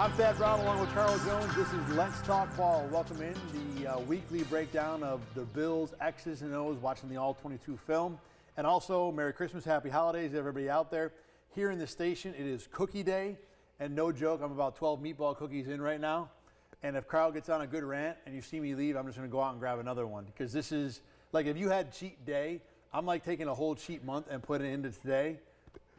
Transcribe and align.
I'm 0.00 0.12
Thad 0.12 0.38
Brown 0.38 0.60
along 0.60 0.80
with 0.80 0.88
Carl 0.94 1.18
Jones. 1.26 1.54
This 1.54 1.70
is 1.74 1.88
Let's 1.90 2.22
Talk 2.22 2.56
Ball. 2.56 2.88
Welcome 2.90 3.20
in 3.20 3.34
the 3.76 3.86
uh, 3.86 3.98
weekly 3.98 4.44
breakdown 4.44 5.02
of 5.02 5.20
the 5.34 5.42
Bills 5.42 5.92
X's 6.00 6.40
and 6.40 6.54
O's, 6.54 6.78
watching 6.78 7.10
the 7.10 7.18
All 7.18 7.34
22 7.34 7.76
film. 7.76 8.18
And 8.56 8.66
also, 8.66 9.12
Merry 9.12 9.34
Christmas, 9.34 9.62
Happy 9.62 9.90
Holidays, 9.90 10.30
to 10.30 10.38
everybody 10.38 10.70
out 10.70 10.90
there. 10.90 11.12
Here 11.54 11.70
in 11.70 11.78
the 11.78 11.86
station, 11.86 12.32
it 12.32 12.46
is 12.46 12.66
Cookie 12.72 13.02
Day. 13.02 13.36
And 13.78 13.94
no 13.94 14.10
joke, 14.10 14.40
I'm 14.42 14.52
about 14.52 14.74
12 14.76 15.02
meatball 15.02 15.36
cookies 15.36 15.68
in 15.68 15.82
right 15.82 16.00
now. 16.00 16.30
And 16.82 16.96
if 16.96 17.06
Carl 17.06 17.30
gets 17.30 17.50
on 17.50 17.60
a 17.60 17.66
good 17.66 17.84
rant 17.84 18.16
and 18.24 18.34
you 18.34 18.40
see 18.40 18.58
me 18.58 18.74
leave, 18.74 18.96
I'm 18.96 19.04
just 19.04 19.18
going 19.18 19.28
to 19.28 19.32
go 19.32 19.42
out 19.42 19.50
and 19.50 19.60
grab 19.60 19.80
another 19.80 20.06
one. 20.06 20.24
Because 20.24 20.50
this 20.50 20.72
is, 20.72 21.02
like, 21.32 21.44
if 21.44 21.58
you 21.58 21.68
had 21.68 21.92
cheat 21.92 22.24
day, 22.24 22.62
I'm 22.94 23.04
like 23.04 23.22
taking 23.22 23.48
a 23.48 23.54
whole 23.54 23.74
cheat 23.74 24.02
month 24.02 24.28
and 24.30 24.42
putting 24.42 24.66
it 24.66 24.72
into 24.72 24.92
today. 24.92 25.40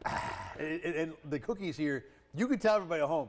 and 0.58 1.12
the 1.30 1.38
cookies 1.38 1.76
here, 1.76 2.04
you 2.34 2.48
can 2.48 2.58
tell 2.58 2.74
everybody 2.74 3.00
at 3.00 3.06
home 3.06 3.28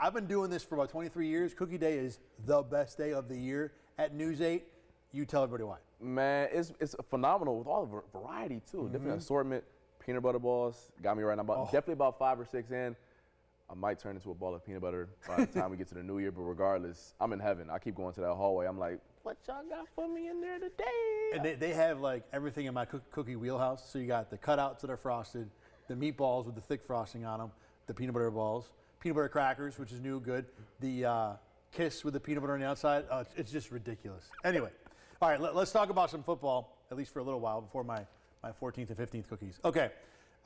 I've 0.00 0.14
been 0.14 0.26
doing 0.26 0.50
this 0.50 0.62
for 0.62 0.74
about 0.74 0.90
23 0.90 1.28
years. 1.28 1.54
Cookie 1.54 1.78
Day 1.78 1.98
is 1.98 2.18
the 2.46 2.62
best 2.62 2.98
day 2.98 3.12
of 3.12 3.28
the 3.28 3.36
year 3.36 3.72
at 3.98 4.14
News 4.14 4.40
8. 4.40 4.64
You 5.12 5.24
tell 5.24 5.42
everybody 5.42 5.64
why. 5.64 5.76
Man, 6.00 6.48
it's, 6.52 6.72
it's 6.80 6.94
phenomenal 7.08 7.58
with 7.58 7.66
all 7.66 7.86
the 7.86 8.18
variety, 8.18 8.60
too. 8.70 8.78
Mm-hmm. 8.78 8.92
Different 8.92 9.22
assortment. 9.22 9.64
Peanut 10.04 10.22
butter 10.22 10.38
balls 10.38 10.92
got 11.02 11.16
me 11.16 11.22
right 11.22 11.36
now. 11.36 11.42
About, 11.42 11.58
oh. 11.58 11.64
Definitely 11.64 11.94
about 11.94 12.18
five 12.18 12.38
or 12.38 12.44
six 12.44 12.70
in. 12.70 12.96
I 13.70 13.74
might 13.74 13.98
turn 13.98 14.16
into 14.16 14.30
a 14.30 14.34
ball 14.34 14.54
of 14.54 14.64
peanut 14.64 14.82
butter 14.82 15.08
by 15.26 15.44
the 15.44 15.46
time 15.46 15.70
we 15.70 15.78
get 15.78 15.88
to 15.88 15.94
the 15.94 16.02
new 16.02 16.18
year, 16.18 16.30
but 16.30 16.42
regardless, 16.42 17.14
I'm 17.18 17.32
in 17.32 17.40
heaven. 17.40 17.70
I 17.70 17.78
keep 17.78 17.94
going 17.94 18.12
to 18.14 18.20
that 18.20 18.34
hallway. 18.34 18.66
I'm 18.66 18.78
like, 18.78 19.00
what 19.22 19.38
y'all 19.48 19.62
got 19.66 19.88
for 19.94 20.06
me 20.06 20.28
in 20.28 20.42
there 20.42 20.58
today? 20.58 20.84
And 21.32 21.42
they, 21.42 21.54
they 21.54 21.72
have 21.72 22.00
like 22.00 22.24
everything 22.32 22.66
in 22.66 22.74
my 22.74 22.84
cookie 22.84 23.36
wheelhouse. 23.36 23.90
So 23.90 23.98
you 23.98 24.06
got 24.06 24.28
the 24.28 24.36
cutouts 24.36 24.80
that 24.80 24.90
are 24.90 24.98
frosted, 24.98 25.48
the 25.88 25.94
meatballs 25.94 26.44
with 26.44 26.56
the 26.56 26.60
thick 26.60 26.82
frosting 26.82 27.24
on 27.24 27.38
them, 27.38 27.52
the 27.86 27.94
peanut 27.94 28.12
butter 28.12 28.30
balls, 28.30 28.68
peanut 29.04 29.16
butter 29.16 29.28
crackers, 29.28 29.78
which 29.78 29.92
is 29.92 30.00
new, 30.00 30.18
good. 30.18 30.46
The 30.80 31.04
uh, 31.04 31.32
kiss 31.72 32.04
with 32.04 32.14
the 32.14 32.20
peanut 32.20 32.40
butter 32.40 32.54
on 32.54 32.60
the 32.60 32.66
outside, 32.66 33.04
uh, 33.10 33.24
it's 33.36 33.52
just 33.52 33.70
ridiculous. 33.70 34.30
Anyway, 34.44 34.70
all 35.20 35.28
right, 35.28 35.38
let, 35.38 35.54
us 35.54 35.70
talk 35.70 35.90
about 35.90 36.10
some 36.10 36.22
football, 36.22 36.78
at 36.90 36.96
least 36.96 37.12
for 37.12 37.18
a 37.18 37.22
little 37.22 37.38
while, 37.38 37.60
before 37.60 37.84
my, 37.84 38.06
my 38.42 38.50
14th 38.50 38.88
and 38.88 38.96
15th 38.96 39.28
cookies. 39.28 39.60
Okay, 39.62 39.90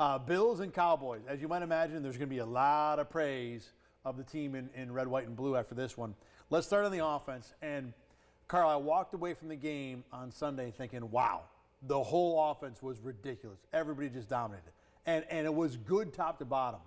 uh, 0.00 0.18
Bills 0.18 0.58
and 0.58 0.74
Cowboys. 0.74 1.20
As 1.28 1.40
you 1.40 1.46
might 1.46 1.62
imagine, 1.62 2.02
there's 2.02 2.16
going 2.16 2.28
to 2.28 2.34
be 2.34 2.40
a 2.40 2.46
lot 2.46 2.98
of 2.98 3.08
praise 3.08 3.70
of 4.04 4.16
the 4.16 4.24
team 4.24 4.56
in, 4.56 4.68
in 4.74 4.90
red, 4.90 5.06
white, 5.06 5.28
and 5.28 5.36
blue 5.36 5.54
after 5.54 5.76
this 5.76 5.96
one. 5.96 6.16
Let's 6.50 6.66
start 6.66 6.84
on 6.84 6.90
the 6.90 7.06
offense. 7.06 7.54
And, 7.62 7.92
Carl, 8.48 8.68
I 8.68 8.74
walked 8.76 9.14
away 9.14 9.34
from 9.34 9.50
the 9.50 9.56
game 9.56 10.02
on 10.12 10.32
Sunday 10.32 10.72
thinking, 10.76 11.08
wow, 11.12 11.42
the 11.82 12.02
whole 12.02 12.50
offense 12.50 12.82
was 12.82 12.98
ridiculous. 12.98 13.60
Everybody 13.72 14.08
just 14.08 14.28
dominated. 14.28 14.72
And, 15.06 15.24
and 15.30 15.46
it 15.46 15.54
was 15.54 15.76
good 15.76 16.12
top 16.12 16.40
to 16.40 16.44
bottom. 16.44 16.80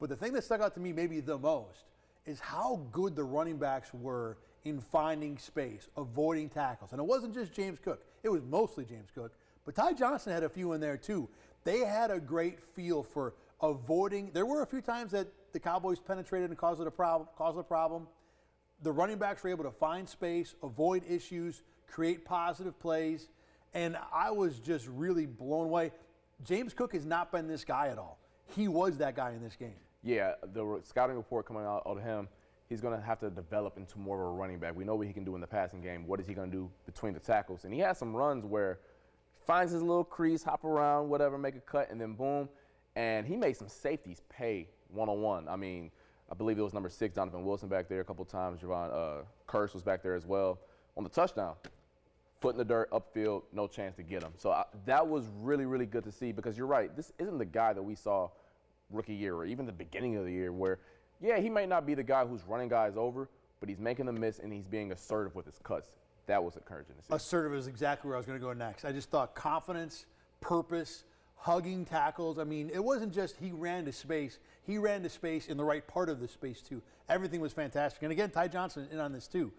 But 0.00 0.08
the 0.08 0.16
thing 0.16 0.32
that 0.34 0.44
stuck 0.44 0.60
out 0.60 0.74
to 0.74 0.80
me 0.80 0.92
maybe 0.92 1.20
the 1.20 1.38
most 1.38 1.86
is 2.26 2.40
how 2.40 2.80
good 2.92 3.16
the 3.16 3.24
running 3.24 3.56
backs 3.56 3.92
were 3.92 4.38
in 4.64 4.80
finding 4.80 5.38
space, 5.38 5.88
avoiding 5.96 6.48
tackles. 6.48 6.92
And 6.92 7.00
it 7.00 7.06
wasn't 7.06 7.34
just 7.34 7.52
James 7.52 7.78
Cook, 7.78 8.04
it 8.22 8.28
was 8.28 8.42
mostly 8.42 8.84
James 8.84 9.10
Cook. 9.14 9.32
But 9.64 9.74
Ty 9.74 9.94
Johnson 9.94 10.32
had 10.32 10.42
a 10.42 10.48
few 10.48 10.72
in 10.72 10.80
there 10.80 10.96
too. 10.96 11.28
They 11.64 11.80
had 11.80 12.10
a 12.10 12.20
great 12.20 12.60
feel 12.60 13.02
for 13.02 13.34
avoiding. 13.60 14.30
There 14.32 14.46
were 14.46 14.62
a 14.62 14.66
few 14.66 14.80
times 14.80 15.12
that 15.12 15.28
the 15.52 15.60
Cowboys 15.60 15.98
penetrated 15.98 16.50
and 16.50 16.58
caused 16.58 16.80
a 16.80 16.90
problem. 16.90 17.28
Caused 17.36 17.58
a 17.58 17.62
problem. 17.62 18.06
The 18.82 18.92
running 18.92 19.18
backs 19.18 19.42
were 19.42 19.50
able 19.50 19.64
to 19.64 19.70
find 19.70 20.08
space, 20.08 20.54
avoid 20.62 21.02
issues, 21.08 21.62
create 21.90 22.24
positive 22.24 22.78
plays, 22.78 23.28
and 23.74 23.96
I 24.12 24.30
was 24.30 24.60
just 24.60 24.86
really 24.86 25.26
blown 25.26 25.64
away. 25.66 25.92
James 26.44 26.72
Cook 26.72 26.92
has 26.92 27.04
not 27.04 27.32
been 27.32 27.48
this 27.48 27.64
guy 27.64 27.88
at 27.88 27.98
all. 27.98 28.18
He 28.54 28.68
was 28.68 28.98
that 28.98 29.16
guy 29.16 29.32
in 29.32 29.42
this 29.42 29.56
game 29.56 29.74
yeah, 30.02 30.34
the 30.52 30.80
scouting 30.84 31.16
report 31.16 31.46
coming 31.46 31.64
out 31.64 31.82
of 31.84 32.00
him, 32.00 32.28
he's 32.68 32.80
going 32.80 32.98
to 32.98 33.04
have 33.04 33.18
to 33.20 33.30
develop 33.30 33.76
into 33.76 33.98
more 33.98 34.20
of 34.22 34.28
a 34.28 34.30
running 34.32 34.58
back. 34.58 34.76
We 34.76 34.84
know 34.84 34.94
what 34.94 35.06
he 35.06 35.12
can 35.12 35.24
do 35.24 35.34
in 35.34 35.40
the 35.40 35.46
passing 35.46 35.80
game. 35.80 36.06
What 36.06 36.20
is 36.20 36.26
he 36.26 36.34
going 36.34 36.50
to 36.50 36.56
do 36.56 36.70
between 36.86 37.14
the 37.14 37.20
tackles? 37.20 37.64
And 37.64 37.72
he 37.72 37.80
has 37.80 37.98
some 37.98 38.14
runs 38.14 38.44
where 38.44 38.78
he 39.34 39.44
finds 39.44 39.72
his 39.72 39.82
little 39.82 40.04
crease, 40.04 40.42
hop 40.42 40.64
around, 40.64 41.08
whatever, 41.08 41.38
make 41.38 41.56
a 41.56 41.60
cut, 41.60 41.90
and 41.90 42.00
then 42.00 42.14
boom. 42.14 42.48
And 42.94 43.26
he 43.26 43.36
made 43.36 43.56
some 43.56 43.68
safeties 43.68 44.22
pay 44.28 44.68
one 44.88 45.08
on 45.08 45.20
one. 45.20 45.48
I 45.48 45.56
mean, 45.56 45.90
I 46.30 46.34
believe 46.34 46.58
it 46.58 46.62
was 46.62 46.74
number 46.74 46.90
six, 46.90 47.14
Donovan 47.14 47.44
Wilson 47.44 47.68
back 47.68 47.88
there 47.88 48.00
a 48.00 48.04
couple 48.04 48.24
times. 48.24 48.60
Jayron 48.60 48.92
uh, 48.92 49.24
Kearse 49.48 49.74
was 49.74 49.82
back 49.82 50.02
there 50.02 50.14
as 50.14 50.26
well 50.26 50.58
on 50.96 51.04
the 51.04 51.10
touchdown. 51.10 51.54
Foot 52.40 52.54
in 52.54 52.58
the 52.58 52.64
dirt, 52.64 52.90
upfield, 52.92 53.42
no 53.52 53.66
chance 53.66 53.96
to 53.96 54.02
get 54.02 54.22
him. 54.22 54.32
So 54.36 54.50
I, 54.52 54.64
that 54.86 55.06
was 55.06 55.24
really, 55.40 55.64
really 55.64 55.86
good 55.86 56.04
to 56.04 56.12
see 56.12 56.30
because 56.30 56.56
you're 56.56 56.68
right. 56.68 56.94
This 56.94 57.12
isn't 57.18 57.38
the 57.38 57.44
guy 57.44 57.72
that 57.72 57.82
we 57.82 57.96
saw– 57.96 58.30
rookie 58.90 59.14
year 59.14 59.34
or 59.34 59.44
even 59.44 59.66
the 59.66 59.72
beginning 59.72 60.16
of 60.16 60.24
the 60.24 60.32
year 60.32 60.52
where, 60.52 60.78
yeah, 61.20 61.38
he 61.38 61.50
might 61.50 61.68
not 61.68 61.86
be 61.86 61.94
the 61.94 62.02
guy 62.02 62.24
who's 62.24 62.44
running 62.46 62.68
guys 62.68 62.94
over, 62.96 63.28
but 63.60 63.68
he's 63.68 63.78
making 63.78 64.06
them 64.06 64.20
miss 64.20 64.38
and 64.38 64.52
he's 64.52 64.66
being 64.66 64.92
assertive 64.92 65.34
with 65.34 65.46
his 65.46 65.58
cuts. 65.62 65.92
That 66.26 66.42
was 66.42 66.56
encouraging 66.56 66.94
to 66.96 67.02
see. 67.02 67.14
Assertive 67.14 67.54
is 67.54 67.66
exactly 67.66 68.08
where 68.08 68.16
I 68.16 68.18
was 68.18 68.26
going 68.26 68.38
to 68.38 68.44
go 68.44 68.52
next. 68.52 68.84
I 68.84 68.92
just 68.92 69.10
thought 69.10 69.34
confidence, 69.34 70.06
purpose, 70.40 71.04
hugging 71.36 71.84
tackles. 71.84 72.38
I 72.38 72.44
mean, 72.44 72.70
it 72.72 72.82
wasn't 72.82 73.14
just 73.14 73.36
he 73.36 73.50
ran 73.50 73.84
to 73.86 73.92
space. 73.92 74.38
He 74.66 74.76
ran 74.76 75.02
to 75.02 75.08
space 75.08 75.48
in 75.48 75.56
the 75.56 75.64
right 75.64 75.86
part 75.86 76.10
of 76.10 76.20
the 76.20 76.28
space, 76.28 76.60
too. 76.60 76.82
Everything 77.08 77.40
was 77.40 77.52
fantastic. 77.52 78.02
And 78.02 78.12
again, 78.12 78.30
Ty 78.30 78.48
Johnson 78.48 78.88
in 78.92 78.98
on 78.98 79.12
this, 79.12 79.26
too. 79.26 79.52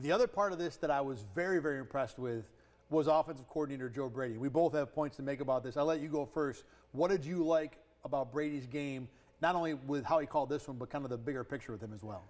The 0.00 0.12
other 0.12 0.26
part 0.26 0.52
of 0.52 0.58
this 0.58 0.76
that 0.76 0.90
I 0.90 1.00
was 1.00 1.22
very, 1.34 1.60
very 1.60 1.78
impressed 1.78 2.18
with 2.18 2.44
was 2.90 3.06
offensive 3.06 3.48
coordinator 3.48 3.88
Joe 3.88 4.08
Brady. 4.10 4.36
We 4.36 4.48
both 4.48 4.74
have 4.74 4.94
points 4.94 5.16
to 5.16 5.22
make 5.22 5.40
about 5.40 5.62
this. 5.62 5.78
I'll 5.78 5.86
let 5.86 6.00
you 6.00 6.08
go 6.08 6.26
first. 6.26 6.64
What 6.92 7.10
did 7.10 7.24
you 7.24 7.42
like 7.42 7.78
about 8.04 8.32
Brady's 8.32 8.66
game, 8.66 9.08
not 9.40 9.54
only 9.54 9.74
with 9.74 10.04
how 10.04 10.18
he 10.18 10.26
called 10.26 10.48
this 10.48 10.66
one, 10.68 10.76
but 10.76 10.90
kind 10.90 11.04
of 11.04 11.10
the 11.10 11.16
bigger 11.16 11.44
picture 11.44 11.72
with 11.72 11.82
him 11.82 11.92
as 11.94 12.02
well? 12.02 12.24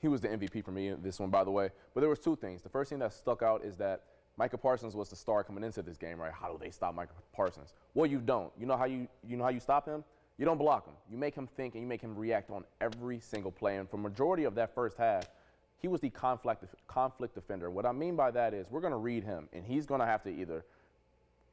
He 0.00 0.08
was 0.08 0.20
the 0.20 0.28
MVP 0.28 0.64
for 0.64 0.70
me 0.70 0.92
this 1.02 1.18
one, 1.18 1.30
by 1.30 1.44
the 1.44 1.50
way. 1.50 1.70
But 1.94 2.00
there 2.00 2.10
was 2.10 2.18
two 2.18 2.36
things. 2.36 2.62
The 2.62 2.68
first 2.68 2.90
thing 2.90 2.98
that 3.00 3.12
stuck 3.12 3.42
out 3.42 3.64
is 3.64 3.76
that 3.76 4.04
Micah 4.36 4.58
Parsons 4.58 4.94
was 4.94 5.08
the 5.08 5.16
star 5.16 5.42
coming 5.42 5.64
into 5.64 5.82
this 5.82 5.96
game, 5.96 6.20
right? 6.20 6.32
How 6.32 6.52
do 6.52 6.58
they 6.58 6.70
stop 6.70 6.94
Micah 6.94 7.12
Parsons? 7.32 7.74
Well, 7.94 8.06
you 8.06 8.18
don't. 8.18 8.52
You 8.58 8.66
know 8.66 8.76
how 8.76 8.84
you 8.84 9.08
you 9.26 9.36
know 9.36 9.42
how 9.42 9.50
you 9.50 9.58
stop 9.58 9.86
him? 9.86 10.04
You 10.38 10.44
don't 10.44 10.58
block 10.58 10.86
him. 10.86 10.94
You 11.10 11.18
make 11.18 11.34
him 11.34 11.48
think 11.48 11.74
and 11.74 11.82
you 11.82 11.88
make 11.88 12.00
him 12.00 12.16
react 12.16 12.50
on 12.50 12.64
every 12.80 13.18
single 13.18 13.50
play. 13.50 13.76
And 13.76 13.90
for 13.90 13.96
majority 13.96 14.44
of 14.44 14.54
that 14.54 14.72
first 14.72 14.96
half, 14.96 15.24
he 15.78 15.88
was 15.88 16.00
the 16.00 16.10
conflict 16.10 16.64
conflict 16.86 17.34
defender. 17.34 17.70
What 17.70 17.84
I 17.84 17.90
mean 17.90 18.14
by 18.14 18.30
that 18.30 18.54
is 18.54 18.66
we're 18.70 18.80
going 18.80 18.92
to 18.92 18.98
read 18.98 19.24
him, 19.24 19.48
and 19.52 19.64
he's 19.64 19.86
going 19.86 20.00
to 20.00 20.06
have 20.06 20.22
to 20.22 20.30
either 20.30 20.64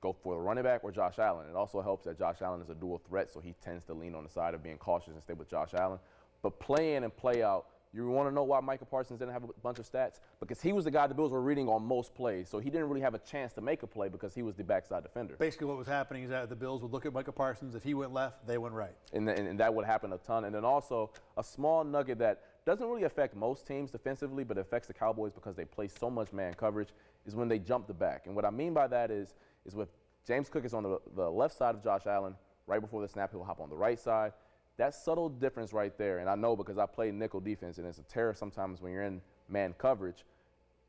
go 0.06 0.16
for 0.24 0.36
the 0.36 0.40
running 0.40 0.64
back 0.64 0.84
or 0.84 0.92
Josh 0.92 1.18
Allen. 1.18 1.48
It 1.50 1.56
also 1.56 1.82
helps 1.82 2.06
that 2.06 2.18
Josh 2.18 2.42
Allen 2.42 2.62
is 2.62 2.70
a 2.70 2.76
dual 2.76 3.02
threat, 3.08 3.32
so 3.32 3.40
he 3.40 3.56
tends 3.64 3.84
to 3.86 3.94
lean 3.94 4.14
on 4.14 4.24
the 4.24 4.30
side 4.30 4.54
of 4.54 4.62
being 4.62 4.78
cautious 4.78 5.14
and 5.14 5.24
stay 5.24 5.34
with 5.34 5.50
Josh 5.50 5.74
Allen. 5.74 6.00
But 6.44 6.60
play 6.60 6.96
in 6.96 7.04
and 7.04 7.16
play 7.16 7.42
out, 7.42 7.66
you 7.92 8.08
want 8.10 8.30
to 8.30 8.36
know 8.36 8.44
why 8.44 8.60
Micah 8.60 8.86
Parsons 8.86 9.20
didn't 9.20 9.32
have 9.32 9.46
a 9.46 9.48
bunch 9.64 9.80
of 9.80 9.90
stats? 9.90 10.20
Because 10.40 10.62
he 10.62 10.74
was 10.74 10.84
the 10.84 10.92
guy 10.92 11.08
the 11.08 11.16
Bills 11.16 11.32
were 11.32 11.42
reading 11.42 11.70
on 11.70 11.84
most 11.84 12.14
plays, 12.14 12.50
so 12.50 12.60
he 12.60 12.70
didn't 12.70 12.90
really 12.90 13.02
have 13.02 13.16
a 13.16 13.20
chance 13.20 13.54
to 13.54 13.62
make 13.62 13.84
a 13.84 13.88
play 13.88 14.10
because 14.10 14.36
he 14.36 14.44
was 14.44 14.54
the 14.56 14.64
backside 14.64 15.02
defender. 15.02 15.36
Basically, 15.40 15.66
what 15.66 15.78
was 15.78 15.88
happening 15.88 16.24
is 16.24 16.30
that 16.30 16.50
the 16.50 16.56
Bills 16.56 16.82
would 16.82 16.92
look 16.92 17.06
at 17.06 17.14
Micah 17.14 17.32
Parsons. 17.32 17.74
If 17.74 17.84
he 17.84 17.94
went 17.94 18.14
left, 18.14 18.46
they 18.46 18.58
went 18.58 18.76
right. 18.76 18.96
And, 19.14 19.30
and, 19.30 19.48
and 19.48 19.60
that 19.60 19.74
would 19.74 19.86
happen 19.86 20.12
a 20.12 20.18
ton. 20.18 20.44
And 20.44 20.54
then 20.54 20.66
also 20.66 21.12
a 21.38 21.44
small 21.44 21.84
nugget 21.84 22.20
that 22.20 22.42
doesn't 22.66 22.86
really 22.86 23.04
affect 23.04 23.36
most 23.36 23.66
teams 23.66 23.92
defensively, 23.92 24.44
but 24.44 24.58
affects 24.58 24.88
the 24.88 24.94
Cowboys 24.94 25.32
because 25.32 25.56
they 25.56 25.66
play 25.66 25.88
so 25.88 26.10
much 26.10 26.34
man 26.34 26.54
coverage 26.54 26.90
is 27.26 27.34
when 27.34 27.48
they 27.48 27.60
jump 27.60 27.88
the 27.88 27.94
back. 27.94 28.24
And 28.26 28.36
what 28.36 28.46
I 28.46 28.50
mean 28.50 28.74
by 28.74 28.88
that 28.88 29.10
is, 29.10 29.34
is 29.66 29.76
with 29.76 29.90
James 30.26 30.50
Cook 30.50 30.66
is 30.66 30.74
on 30.74 30.84
the, 30.84 31.00
the 31.16 31.30
left 31.30 31.58
side 31.58 31.76
of 31.76 31.84
Josh 31.84 32.06
Allen. 32.06 32.36
Right 32.68 32.82
before 32.82 33.02
the 33.02 33.08
snap, 33.08 33.32
he'll 33.32 33.44
hop 33.44 33.60
on 33.60 33.70
the 33.70 33.76
right 33.76 34.00
side. 34.00 34.34
That 34.78 34.94
subtle 34.94 35.30
difference 35.30 35.72
right 35.72 35.96
there, 35.98 36.20
and 36.20 36.30
I 36.30 36.36
know 36.36 36.56
because 36.56 36.78
I 36.78 36.86
play 36.86 37.12
nickel 37.12 37.40
defense, 37.40 37.78
and 37.78 37.88
it's 37.88 38.00
a 38.00 38.04
terror 38.04 38.34
sometimes 38.34 38.82
when 38.82 38.92
you're 38.92 39.04
in 39.04 39.22
man 39.48 39.74
coverage. 39.78 40.26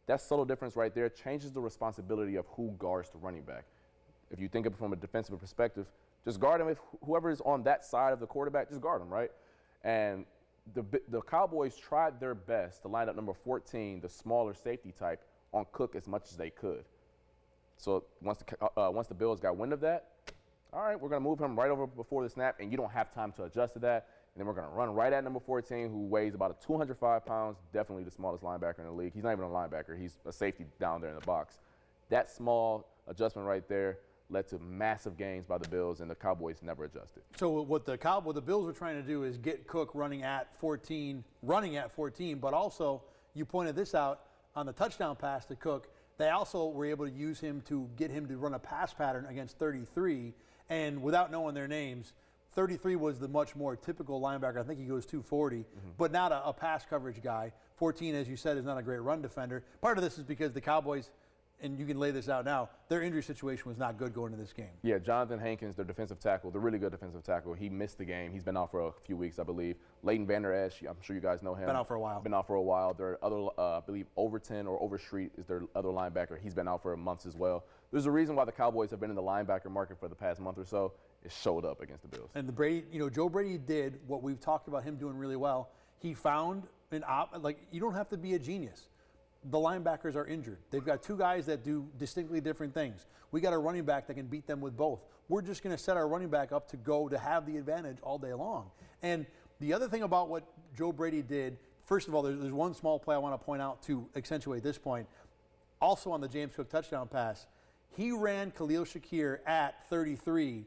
That 0.07 0.21
subtle 0.21 0.45
difference 0.45 0.75
right 0.75 0.95
there 0.95 1.09
changes 1.09 1.53
the 1.53 1.61
responsibility 1.61 2.37
of 2.37 2.47
who 2.57 2.75
guards 2.79 3.11
the 3.11 3.19
running 3.19 3.43
back. 3.43 3.65
If 4.31 4.41
you 4.41 4.49
think 4.49 4.67
of 4.67 4.73
it 4.73 4.79
from 4.79 4.93
a 4.93 4.97
defensive 4.97 5.39
perspective, 5.39 5.91
just 6.25 6.41
guard 6.41 6.61
him. 6.61 6.69
If 6.69 6.79
whoever 7.05 7.31
is 7.31 7.41
on 7.43 7.63
that 7.65 7.85
side 7.85 8.13
of 8.13 8.21
the 8.21 8.27
quarterback, 8.27 8.71
just 8.71 8.81
guard 8.81 9.03
him, 9.03 9.09
right? 9.09 9.31
And 9.85 10.25
the, 10.75 10.85
the 11.09 11.23
Cowboys 11.23 11.77
tried 11.77 12.19
their 12.19 12.35
best 12.35 12.83
to 12.83 12.89
line 12.89 13.09
up 13.09 13.15
number 13.15 13.35
14, 13.35 14.01
the 14.01 14.09
smaller 14.09 14.55
safety 14.55 14.93
type, 14.99 15.23
on 15.53 15.67
Cook 15.73 15.95
as 15.95 16.09
much 16.09 16.25
as 16.31 16.37
they 16.37 16.51
could. 16.51 16.85
So 17.77 18.05
once 18.23 18.39
the, 18.39 18.65
uh, 18.65 18.89
uh, 18.89 18.91
once 18.91 19.09
the 19.09 19.15
Bills 19.15 19.41
got 19.41 19.57
wind 19.57 19.73
of 19.73 19.81
that, 19.81 20.09
all 20.73 20.83
right, 20.83 21.01
we're 21.01 21.09
going 21.09 21.23
to 21.23 21.29
move 21.29 21.39
him 21.39 21.59
right 21.59 21.71
over 21.71 21.87
before 21.87 22.23
the 22.23 22.29
snap, 22.29 22.57
and 22.61 22.71
you 22.71 22.77
don't 22.77 22.91
have 22.91 23.13
time 23.13 23.33
to 23.33 23.45
adjust 23.45 23.75
to 23.75 23.79
that. 23.81 24.09
And 24.35 24.41
then 24.41 24.47
we're 24.47 24.53
going 24.53 24.69
to 24.69 24.75
run 24.75 24.91
right 24.95 25.13
at 25.13 25.25
number 25.25 25.41
14, 25.41 25.89
who 25.89 26.07
weighs 26.07 26.35
about 26.35 26.61
205 26.61 27.25
pounds, 27.25 27.57
definitely 27.73 28.05
the 28.05 28.11
smallest 28.11 28.45
linebacker 28.45 28.81
in 28.81 28.85
the 28.85 28.93
league. 28.93 29.15
He's 29.15 29.25
not 29.25 29.33
even 29.33 29.45
a 29.45 29.49
linebacker, 29.49 29.99
he's 29.99 30.19
a 30.27 30.33
safety 30.33 30.67
down 30.79 31.01
there 31.01 31.11
in 31.11 31.17
the 31.17 31.25
box. 31.25 31.59
That 32.11 32.29
small 32.29 32.87
adjustment 33.09 33.49
right 33.49 33.67
there 33.67 33.99
led 34.29 34.49
to 34.49 34.59
massive 34.59 35.17
gains 35.17 35.47
by 35.47 35.57
the 35.57 35.69
Bills, 35.69 36.01
and 36.01 36.11
the 36.11 36.15
Cowboys 36.15 36.59
never 36.63 36.85
adjusted. 36.85 37.23
So 37.37 37.63
what 37.63 37.87
the 37.87 37.97
Cow- 37.97 38.21
what 38.21 38.35
the 38.35 38.43
Bills 38.43 38.67
were 38.67 38.73
trying 38.73 39.01
to 39.01 39.07
do 39.07 39.23
is 39.23 39.39
get 39.39 39.67
Cook 39.67 39.95
running 39.95 40.23
at 40.23 40.55
14, 40.57 41.25
running 41.43 41.77
at 41.77 41.91
14, 41.93 42.39
but 42.39 42.53
also 42.53 43.03
you 43.35 43.45
pointed 43.45 43.77
this 43.77 43.95
out 43.95 44.23
on 44.55 44.67
the 44.67 44.73
touchdown 44.73 45.17
pass 45.17 45.47
to 45.47 45.57
Cook 45.57 45.89
they 46.19 46.31
also 46.31 46.67
were 46.67 46.87
able 46.87 47.07
to 47.07 47.13
use 47.13 47.41
him 47.41 47.63
to 47.69 47.89
get 47.97 48.11
him 48.11 48.27
to 48.29 48.37
run 48.37 48.55
a 48.55 48.59
pass 48.59 48.95
pattern 48.95 49.27
against 49.29 49.59
33, 49.59 50.35
and 50.69 51.03
without 51.03 51.31
knowing 51.31 51.55
their 51.55 51.69
names, 51.69 52.13
33 52.53 52.97
was 52.97 53.19
the 53.19 53.29
much 53.29 53.55
more 53.55 53.77
typical 53.77 54.21
linebacker. 54.21 54.59
I 54.59 54.63
think 54.63 54.81
he 54.81 54.87
goes 54.87 55.05
240, 55.05 55.59
mm-hmm. 55.59 55.89
but 55.99 56.11
not 56.11 56.33
a, 56.33 56.49
a 56.49 56.53
pass 56.53 56.87
coverage 56.89 57.23
guy. 57.23 57.53
14, 57.77 58.15
as 58.15 58.29
you 58.29 58.37
said, 58.37 58.57
is 58.57 58.65
not 58.65 58.79
a 58.79 58.83
great 58.83 59.01
run 59.01 59.21
defender. 59.21 59.63
Part 59.83 59.99
of 59.99 60.05
this 60.05 60.17
is 60.17 60.25
because 60.25 60.53
the 60.53 60.63
Cowboys, 60.63 61.11
and 61.61 61.79
you 61.79 61.87
can 61.87 61.99
lay 61.99 62.11
this 62.11 62.29
out 62.29 62.45
now, 62.45 62.69
their 62.89 63.03
injury 63.03 63.23
situation 63.23 63.65
was 63.67 63.79
not 63.79 63.97
good 63.99 64.13
going 64.15 64.33
into 64.33 64.43
this 64.43 64.53
game. 64.53 64.71
Yeah, 64.83 64.99
Johnathan 64.99 65.41
Hankins, 65.41 65.75
their 65.75 65.85
defensive 65.85 66.21
tackle, 66.21 66.51
the 66.51 66.59
really 66.59 66.79
good 66.79 66.93
defensive 66.93 67.23
tackle. 67.23 67.55
He 67.55 67.69
missed 67.69 67.99
the 67.99 68.05
game. 68.05 68.33
He's 68.33 68.43
been 68.43 68.57
out 68.57 68.71
for 68.71 68.89
a 68.89 68.93
few 69.05 69.17
weeks, 69.17 69.39
I 69.39 69.43
believe. 69.43 69.77
Leighton 70.03 70.27
Vander 70.27 70.53
Esch, 70.53 70.83
I'm 70.83 71.01
sure 71.01 71.17
you 71.17 71.23
guys 71.23 71.43
know 71.43 71.55
him. 71.55 71.67
Been 71.67 71.77
out 71.77 71.89
for 71.89 71.95
a 71.95 72.01
while. 72.01 72.21
Been 72.21 72.35
out 72.35 72.47
for 72.47 72.57
a 72.57 72.63
while. 72.63 72.95
Their 72.95 73.23
other, 73.25 73.47
uh, 73.59 73.79
I 73.79 73.81
believe, 73.81 74.07
Overton 74.17 74.67
or 74.67 74.81
Overstreet 74.83 75.33
is 75.39 75.47
their 75.47 75.63
other 75.75 75.89
linebacker. 75.89 76.39
He's 76.39 76.55
been 76.55 76.69
out 76.69 76.83
for 76.83 76.97
months 76.97 77.27
as 77.27 77.37
well. 77.37 77.65
There's 77.91 78.07
a 78.07 78.11
reason 78.11 78.37
why 78.37 78.45
the 78.45 78.53
Cowboys 78.53 78.91
have 78.91 79.01
been 79.01 79.11
in 79.11 79.17
the 79.17 79.23
linebacker 79.23 79.71
market 79.71 79.99
for 79.99 80.09
the 80.09 80.15
past 80.15 80.41
month 80.41 80.59
or 80.59 80.65
so. 80.65 80.93
It 81.25 81.33
showed 81.33 81.65
up 81.65 81.81
against 81.81 82.03
the 82.03 82.09
Bills. 82.09 82.31
And 82.35 82.47
the 82.47 82.53
Brady, 82.53 82.85
you 82.93 82.99
know, 82.99 83.09
Joe 83.09 83.29
Brady 83.29 83.59
did 83.59 83.99
what 84.07 84.23
we've 84.23 84.39
talked 84.39 84.69
about 84.69 84.85
him 84.85 84.97
doing 84.97 85.17
really 85.17 85.37
well. 85.37 85.71
He 85.99 86.15
found 86.15 86.65
an 86.93 87.03
op, 87.09 87.37
like 87.43 87.59
you 87.73 87.81
don't 87.81 87.95
have 87.95 88.09
to 88.11 88.17
be 88.17 88.35
a 88.35 88.39
genius. 88.39 88.89
The 89.51 89.59
linebackers 89.59 90.17
are 90.17 90.27
injured. 90.27 90.59
They've 90.71 90.85
got 90.85 91.03
two 91.03 91.17
guys 91.17 91.47
that 91.47 91.65
do 91.65 91.89
distinctly 91.99 92.41
different 92.41 92.75
things. 92.75 93.07
We 93.31 93.41
got 93.41 93.53
a 93.53 93.59
running 93.59 93.85
back 93.85 94.07
that 94.07 94.15
can 94.15 94.27
beat 94.27 94.47
them 94.47 94.61
with 94.61 94.77
both. 94.77 95.01
We're 95.29 95.43
just 95.43 95.63
going 95.63 95.77
to 95.77 95.83
set 95.83 95.97
our 95.97 96.09
running 96.09 96.29
back 96.29 96.53
up 96.53 96.69
to 96.71 96.77
go 96.77 97.09
to 97.09 97.19
have 97.19 97.47
the 97.47 97.57
advantage 97.57 97.99
all 98.03 98.19
day 98.19 98.33
long. 98.33 98.71
And 99.03 99.27
the 99.61 99.73
other 99.73 99.89
thing 99.89 100.03
about 100.03 100.29
what 100.29 100.45
Joe 100.77 100.93
Brady 100.93 101.23
did, 101.23 101.59
first 101.85 102.09
of 102.09 102.15
all, 102.15 102.23
there's, 102.23 102.39
there's 102.39 102.53
one 102.53 102.75
small 102.75 102.99
play 102.99 103.15
I 103.15 103.19
want 103.19 103.39
to 103.39 103.45
point 103.45 103.63
out 103.63 103.83
to 103.85 104.09
accentuate 104.17 104.63
this 104.63 104.79
point. 104.79 105.07
Also 105.81 106.11
on 106.11 106.21
the 106.21 106.29
James 106.29 106.55
Cook 106.55 106.71
touchdown 106.71 107.09
pass, 107.09 107.47
he 107.97 108.13
ran 108.13 108.51
Khalil 108.51 108.85
Shakir 108.85 109.39
at 109.47 109.89
33 109.89 110.67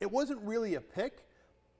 it 0.00 0.10
wasn't 0.10 0.40
really 0.42 0.74
a 0.74 0.80
pick. 0.80 1.24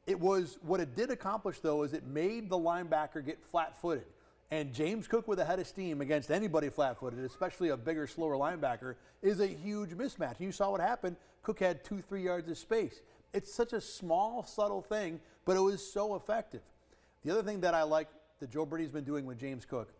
It 0.06 0.18
was 0.18 0.58
what 0.62 0.80
it 0.80 0.94
did 0.94 1.10
accomplish, 1.10 1.60
though, 1.60 1.82
is 1.82 1.92
it 1.92 2.06
made 2.06 2.48
the 2.48 2.58
linebacker 2.58 3.24
get 3.24 3.44
flat 3.44 3.80
footed. 3.80 4.06
And 4.50 4.72
James 4.72 5.08
Cook 5.08 5.26
with 5.26 5.40
a 5.40 5.44
head 5.44 5.58
of 5.58 5.66
steam 5.66 6.00
against 6.00 6.30
anybody 6.30 6.68
flat 6.68 6.98
footed, 6.98 7.18
especially 7.24 7.70
a 7.70 7.76
bigger, 7.76 8.06
slower 8.06 8.36
linebacker, 8.36 8.94
is 9.20 9.40
a 9.40 9.46
huge 9.46 9.90
mismatch. 9.90 10.38
You 10.38 10.52
saw 10.52 10.70
what 10.70 10.80
happened. 10.80 11.16
Cook 11.42 11.58
had 11.58 11.84
two, 11.84 12.00
three 12.00 12.22
yards 12.22 12.48
of 12.48 12.56
space. 12.56 13.00
It's 13.32 13.52
such 13.52 13.72
a 13.72 13.80
small, 13.80 14.44
subtle 14.44 14.82
thing, 14.82 15.20
but 15.44 15.56
it 15.56 15.60
was 15.60 15.84
so 15.84 16.14
effective. 16.14 16.62
The 17.24 17.32
other 17.32 17.42
thing 17.42 17.60
that 17.60 17.74
I 17.74 17.82
like 17.82 18.08
that 18.38 18.50
Joe 18.50 18.64
Brady's 18.64 18.92
been 18.92 19.04
doing 19.04 19.26
with 19.26 19.40
James 19.40 19.64
Cook, 19.64 19.92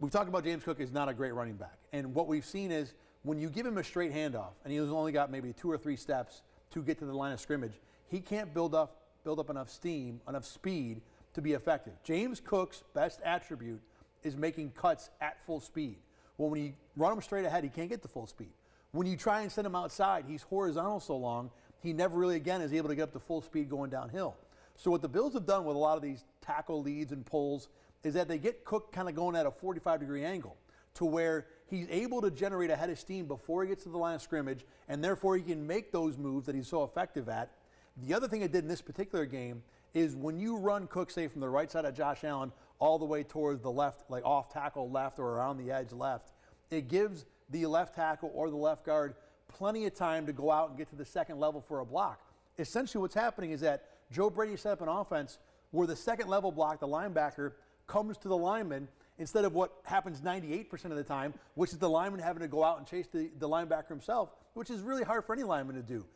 we've 0.00 0.12
talked 0.12 0.28
about 0.28 0.44
James 0.44 0.62
Cook 0.62 0.78
is 0.78 0.92
not 0.92 1.08
a 1.08 1.14
great 1.14 1.32
running 1.32 1.54
back. 1.54 1.78
And 1.92 2.14
what 2.14 2.26
we've 2.26 2.44
seen 2.44 2.70
is 2.70 2.92
when 3.22 3.38
you 3.38 3.48
give 3.48 3.64
him 3.64 3.78
a 3.78 3.84
straight 3.84 4.12
handoff, 4.12 4.52
and 4.64 4.72
he's 4.72 4.82
only 4.82 5.12
got 5.12 5.30
maybe 5.30 5.54
two 5.54 5.70
or 5.70 5.78
three 5.78 5.96
steps 5.96 6.42
to 6.72 6.82
get 6.82 6.98
to 6.98 7.06
the 7.06 7.14
line 7.14 7.32
of 7.32 7.40
scrimmage. 7.40 7.72
He 8.08 8.20
can't 8.20 8.52
build 8.52 8.74
up 8.74 8.96
build 9.24 9.38
up 9.38 9.50
enough 9.50 9.70
steam, 9.70 10.20
enough 10.28 10.44
speed 10.44 11.02
to 11.34 11.42
be 11.42 11.52
effective. 11.52 11.92
James 12.04 12.40
Cook's 12.40 12.82
best 12.94 13.20
attribute 13.24 13.80
is 14.22 14.36
making 14.36 14.70
cuts 14.72 15.10
at 15.20 15.40
full 15.44 15.60
speed. 15.60 15.96
Well, 16.36 16.50
when 16.50 16.62
you 16.62 16.72
run 16.96 17.12
him 17.12 17.22
straight 17.22 17.44
ahead, 17.44 17.64
he 17.64 17.70
can't 17.70 17.88
get 17.88 18.02
to 18.02 18.08
full 18.08 18.26
speed. 18.26 18.52
When 18.92 19.06
you 19.06 19.16
try 19.16 19.42
and 19.42 19.52
send 19.52 19.66
him 19.66 19.76
outside, 19.76 20.24
he's 20.26 20.42
horizontal 20.42 21.00
so 21.00 21.16
long, 21.16 21.50
he 21.82 21.92
never 21.92 22.18
really 22.18 22.36
again 22.36 22.60
is 22.60 22.72
able 22.72 22.88
to 22.88 22.94
get 22.94 23.04
up 23.04 23.12
to 23.12 23.20
full 23.20 23.42
speed 23.42 23.70
going 23.70 23.90
downhill. 23.90 24.36
So 24.76 24.90
what 24.90 25.02
the 25.02 25.08
Bills 25.08 25.34
have 25.34 25.46
done 25.46 25.64
with 25.64 25.76
a 25.76 25.78
lot 25.78 25.96
of 25.96 26.02
these 26.02 26.24
tackle 26.40 26.82
leads 26.82 27.12
and 27.12 27.24
pulls 27.24 27.68
is 28.02 28.14
that 28.14 28.28
they 28.28 28.38
get 28.38 28.64
Cook 28.64 28.92
kind 28.92 29.08
of 29.08 29.14
going 29.14 29.36
at 29.36 29.46
a 29.46 29.50
45 29.50 30.00
degree 30.00 30.24
angle 30.24 30.56
to 30.94 31.04
where 31.04 31.46
he's 31.66 31.86
able 31.90 32.20
to 32.22 32.30
generate 32.30 32.70
a 32.70 32.76
head 32.76 32.90
of 32.90 32.98
steam 32.98 33.26
before 33.26 33.62
he 33.62 33.68
gets 33.68 33.84
to 33.84 33.90
the 33.90 33.98
line 33.98 34.14
of 34.14 34.22
scrimmage, 34.22 34.64
and 34.88 35.04
therefore 35.04 35.36
he 35.36 35.42
can 35.42 35.66
make 35.66 35.92
those 35.92 36.18
moves 36.18 36.46
that 36.46 36.54
he's 36.54 36.66
so 36.66 36.82
effective 36.82 37.28
at. 37.28 37.50
The 37.96 38.14
other 38.14 38.26
thing 38.26 38.42
it 38.42 38.52
did 38.52 38.64
in 38.64 38.68
this 38.68 38.82
particular 38.82 39.26
game 39.26 39.62
is 39.94 40.14
when 40.14 40.38
you 40.38 40.56
run 40.56 40.86
Cook, 40.86 41.10
say, 41.10 41.28
from 41.28 41.40
the 41.40 41.48
right 41.48 41.70
side 41.70 41.84
of 41.84 41.94
Josh 41.94 42.24
Allen 42.24 42.52
all 42.78 42.98
the 42.98 43.04
way 43.04 43.22
towards 43.22 43.62
the 43.62 43.70
left, 43.70 44.10
like 44.10 44.24
off 44.24 44.52
tackle 44.52 44.90
left 44.90 45.18
or 45.18 45.24
around 45.24 45.58
the 45.58 45.70
edge 45.70 45.92
left, 45.92 46.32
it 46.70 46.88
gives 46.88 47.26
the 47.50 47.66
left 47.66 47.94
tackle 47.94 48.30
or 48.34 48.50
the 48.50 48.56
left 48.56 48.84
guard 48.84 49.14
plenty 49.48 49.86
of 49.86 49.94
time 49.94 50.26
to 50.26 50.32
go 50.32 50.50
out 50.50 50.68
and 50.68 50.78
get 50.78 50.88
to 50.90 50.96
the 50.96 51.04
second 51.04 51.38
level 51.38 51.60
for 51.60 51.80
a 51.80 51.84
block. 51.84 52.20
Essentially, 52.58 53.00
what's 53.00 53.14
happening 53.14 53.50
is 53.50 53.60
that 53.60 53.88
Joe 54.12 54.30
Brady 54.30 54.56
set 54.56 54.72
up 54.72 54.80
an 54.80 54.88
offense 54.88 55.38
where 55.70 55.86
the 55.86 55.96
second 55.96 56.28
level 56.28 56.52
block, 56.52 56.80
the 56.80 56.88
linebacker, 56.88 57.52
comes 57.86 58.16
to 58.18 58.28
the 58.28 58.36
lineman 58.36 58.88
instead 59.18 59.44
of 59.44 59.52
what 59.52 59.72
happens 59.84 60.20
98% 60.20 60.86
of 60.86 60.96
the 60.96 61.04
time, 61.04 61.34
which 61.54 61.72
is 61.72 61.78
the 61.78 61.90
lineman 61.90 62.20
having 62.20 62.42
to 62.42 62.48
go 62.48 62.64
out 62.64 62.78
and 62.78 62.86
chase 62.86 63.06
the, 63.12 63.30
the 63.38 63.48
linebacker 63.48 63.88
himself, 63.88 64.30
which 64.54 64.70
is 64.70 64.80
really 64.80 65.04
hard 65.04 65.24
for 65.24 65.34
any 65.34 65.42
lineman 65.42 65.76
to 65.76 65.82
do. 65.82 66.06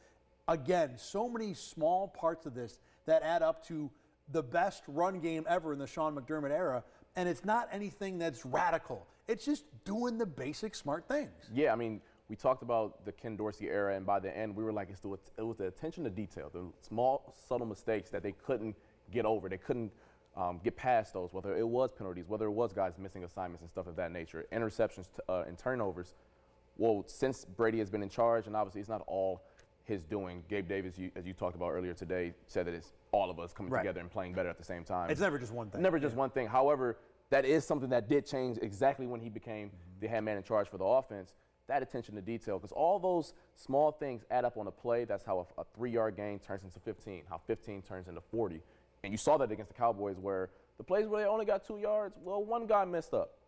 Again, 0.49 0.93
so 0.97 1.29
many 1.29 1.55
small 1.55 2.09
parts 2.09 2.47
of 2.47 2.55
this 2.55 2.79
that 3.07 3.23
add 3.23 3.43
up 3.43 3.67
to 3.69 3.91
the 4.31 4.43
best 4.43 4.83
run 4.89 5.21
game 5.21 5.45
ever 5.49 5.73
in 5.73 5.79
the 5.79 5.87
Sean 5.87 6.15
McDermott 6.15 6.51
era. 6.51 6.83
And 7.17 7.29
it's 7.29 7.45
not 7.45 7.69
anything 7.71 8.19
that's 8.19 8.45
radical. 8.45 9.07
It's 9.29 9.45
just 9.45 9.65
doing 9.85 10.19
the 10.19 10.27
basic 10.27 10.75
smart 10.75 11.07
things. 11.09 11.31
Yeah, 11.53 11.73
I 11.73 11.77
mean, 11.77 12.01
we 12.29 12.37
talked 12.37 12.63
about 12.63 13.05
the 13.05 13.13
Ken 13.13 13.37
Dorsey 13.37 13.69
era, 13.69 13.95
and 13.95 14.05
by 14.05 14.19
the 14.19 14.35
end, 14.37 14.57
we 14.57 14.65
were 14.65 14.73
like, 14.73 14.89
it's 14.91 15.01
the, 15.01 15.13
it 15.39 15.43
was 15.43 15.59
the 15.59 15.67
attention 15.67 16.05
to 16.05 16.11
detail, 16.11 16.51
the 16.53 16.65
small, 16.81 17.35
subtle 17.49 17.67
mistakes 17.67 18.11
that 18.11 18.23
they 18.23 18.33
couldn't 18.33 18.75
get 19.13 19.25
over. 19.25 19.49
They 19.49 19.59
couldn't 19.59 19.93
um, 20.37 20.61
get 20.65 20.77
past 20.77 21.13
those, 21.13 21.33
whether 21.33 21.57
it 21.57 21.67
was 21.67 21.91
penalties, 21.93 22.25
whether 22.27 22.47
it 22.47 22.53
was 22.53 22.73
guys 22.73 22.95
missing 22.99 23.25
assignments 23.25 23.61
and 23.61 23.71
stuff 23.71 23.87
of 23.87 23.97
that 23.97 24.11
nature, 24.11 24.47
interceptions 24.53 25.07
uh, 25.29 25.45
and 25.47 25.59
turnovers. 25.59 26.15
Well, 26.77 27.05
since 27.07 27.45
Brady 27.45 27.79
has 27.79 27.91
been 27.91 28.03
in 28.03 28.09
charge, 28.09 28.47
and 28.47 28.57
obviously 28.57 28.81
it's 28.81 28.91
not 28.91 29.05
all 29.07 29.43
his 29.85 30.03
doing. 30.05 30.43
Gabe 30.49 30.67
Davis, 30.69 30.99
you, 30.99 31.11
as 31.15 31.27
you 31.27 31.33
talked 31.33 31.57
about 31.57 31.71
earlier 31.71 31.95
today, 31.95 32.35
said 32.47 32.67
that 32.67 32.75
it's 32.75 32.93
all 33.13 33.31
of 33.31 33.39
us 33.39 33.53
coming 33.53 33.71
Right. 33.71 33.83
together 33.83 34.01
and 34.01 34.11
playing 34.11 34.33
better 34.33 34.49
at 34.49 34.59
the 34.59 34.65
same 34.65 34.85
time. 34.85 35.11
It's 35.11 35.21
never 35.21 35.39
just 35.39 35.53
one 35.53 35.71
thing. 35.71 35.83
Never 35.83 35.99
just 35.99 36.17
one 36.17 36.31
thing. 36.31 36.47
However, 36.47 36.99
that 37.31 37.45
is 37.45 37.65
something 37.65 37.91
that 37.91 38.09
did 38.09 38.27
change 38.27 38.59
exactly 38.61 39.07
when 39.07 39.21
he 39.21 39.29
became 39.29 39.69
mm-hmm. 39.69 40.01
the 40.01 40.09
head 40.09 40.21
man 40.25 40.37
in 40.37 40.43
charge 40.43 40.69
for 40.69 40.79
the 40.79 40.85
offense. 40.85 41.35
That 41.67 41.83
attention 41.83 42.15
to 42.17 42.21
detail, 42.21 42.59
because 42.59 42.73
all 42.73 42.99
those 42.99 43.33
small 43.57 43.93
things 43.93 44.25
add 44.31 44.45
up 44.45 44.57
on 44.59 44.67
a 44.67 44.71
play. 44.71 45.05
That's 45.05 45.25
how 45.25 45.47
a, 45.57 45.61
a 45.61 45.65
three-yard 45.75 46.17
gain 46.17 46.39
turns 46.39 46.63
into 46.63 46.79
15, 46.81 47.23
how 47.29 47.39
15 47.47 47.83
turns 47.83 48.09
into 48.09 48.21
40. 48.21 48.61
And 49.03 49.13
you 49.13 49.17
saw 49.17 49.39
that 49.39 49.51
against 49.51 49.73
the 49.73 49.79
Cowboys, 49.79 50.19
where 50.19 50.51
the 50.77 50.85
plays 50.85 51.07
where 51.07 51.23
they 51.23 51.29
only 51.29 51.47
got 51.47 51.67
two 51.67 51.79
yards, 51.79 52.17
well, 52.23 52.45
one 52.45 52.67
guy 52.67 52.85
messed 52.85 53.15
up. 53.15 53.39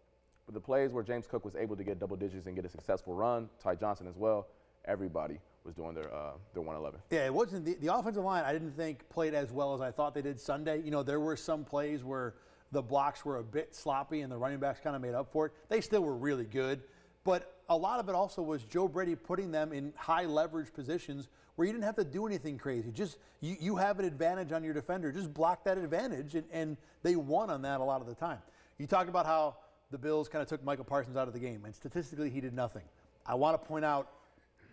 But 0.47 0.55
the 0.55 0.61
plays 0.61 0.93
where 0.93 1.03
James 1.03 1.27
Cook 1.27 1.45
was 1.45 1.57
able 1.57 1.77
to 1.77 1.85
get 1.85 1.99
double 1.99 2.17
digits 2.17 2.47
and 2.47 2.55
get 2.55 2.65
a 2.65 2.69
successful 2.69 3.15
run, 3.15 3.51
Ty 3.63 3.75
Johnson 3.75 4.07
as 4.07 4.17
well, 4.17 4.47
everybody 4.85 5.41
was 5.67 5.75
doing 5.75 5.95
their 5.95 6.13
uh, 6.15 6.33
their 6.55 6.63
111. 6.63 7.01
Yeah, 7.11 7.27
it 7.27 7.35
wasn't 7.35 7.65
the, 7.65 7.75
the 7.75 7.95
offensive 7.95 8.25
line. 8.25 8.45
I 8.45 8.53
didn't 8.53 8.77
think 8.77 9.09
played 9.09 9.35
as 9.35 9.53
well 9.53 9.75
as 9.75 9.81
I 9.81 9.91
thought 9.91 10.15
they 10.15 10.23
did 10.23 10.41
Sunday. 10.41 10.81
You 10.83 10.91
know, 10.91 11.03
there 11.03 11.21
were 11.21 11.37
some 11.37 11.65
plays 11.65 12.05
where 12.05 12.35
the 12.73 12.83
blocks 12.83 13.25
were 13.25 13.39
a 13.39 13.45
bit 13.45 13.75
sloppy 13.75 14.21
and 14.23 14.33
the 14.33 14.37
running 14.37 14.59
backs 14.59 14.81
kind 14.81 14.97
of 14.97 15.03
made 15.03 15.15
up 15.15 15.31
for 15.33 15.47
it. 15.47 15.53
They 15.69 15.81
still 15.81 16.03
were 16.03 16.17
really 16.17 16.45
good, 16.45 16.83
but 17.25 17.57
a 17.69 17.77
lot 17.77 18.01
of 18.01 18.09
it 18.09 18.15
also 18.15 18.43
was 18.43 18.65
Joe 18.65 18.89
Brady 18.89 19.15
putting 19.15 19.51
them 19.51 19.73
in 19.73 19.93
high 19.97 20.25
leverage 20.25 20.73
positions 20.73 21.29
where 21.57 21.67
you 21.67 21.73
didn't 21.73 21.85
have 21.85 21.97
to 21.97 22.05
do 22.05 22.27
anything 22.27 22.59
crazy. 22.59 22.93
Just 22.93 23.19
you, 23.41 23.57
you 23.59 23.77
have 23.77 23.99
an 23.99 24.05
advantage 24.05 24.53
on 24.53 24.63
your 24.63 24.75
defender. 24.75 25.11
Just 25.11 25.33
block 25.33 25.65
that 25.65 25.79
advantage, 25.79 26.35
and, 26.35 26.45
and 26.53 26.77
they 27.03 27.17
won 27.17 27.51
on 27.51 27.63
that 27.63 27.81
a 27.81 27.85
lot 27.85 28.01
of 28.01 28.07
the 28.07 28.15
time. 28.15 28.39
You 28.79 28.87
talked 28.87 29.09
about 29.09 29.27
how 29.27 29.57
the 29.91 29.99
Bills 29.99 30.29
kind 30.29 30.43
of 30.43 30.49
took 30.49 30.63
Micah 30.63 30.85
Parsons 30.85 31.17
out 31.17 31.29
of 31.29 31.35
the 31.35 31.41
game, 31.41 31.65
and 31.65 31.75
statistically 31.75 32.31
he 32.31 32.41
did 32.41 32.53
nothing. 32.53 32.85
I 33.25 33.35
want 33.35 33.61
to 33.61 33.67
point 33.67 33.85
out 33.85 34.09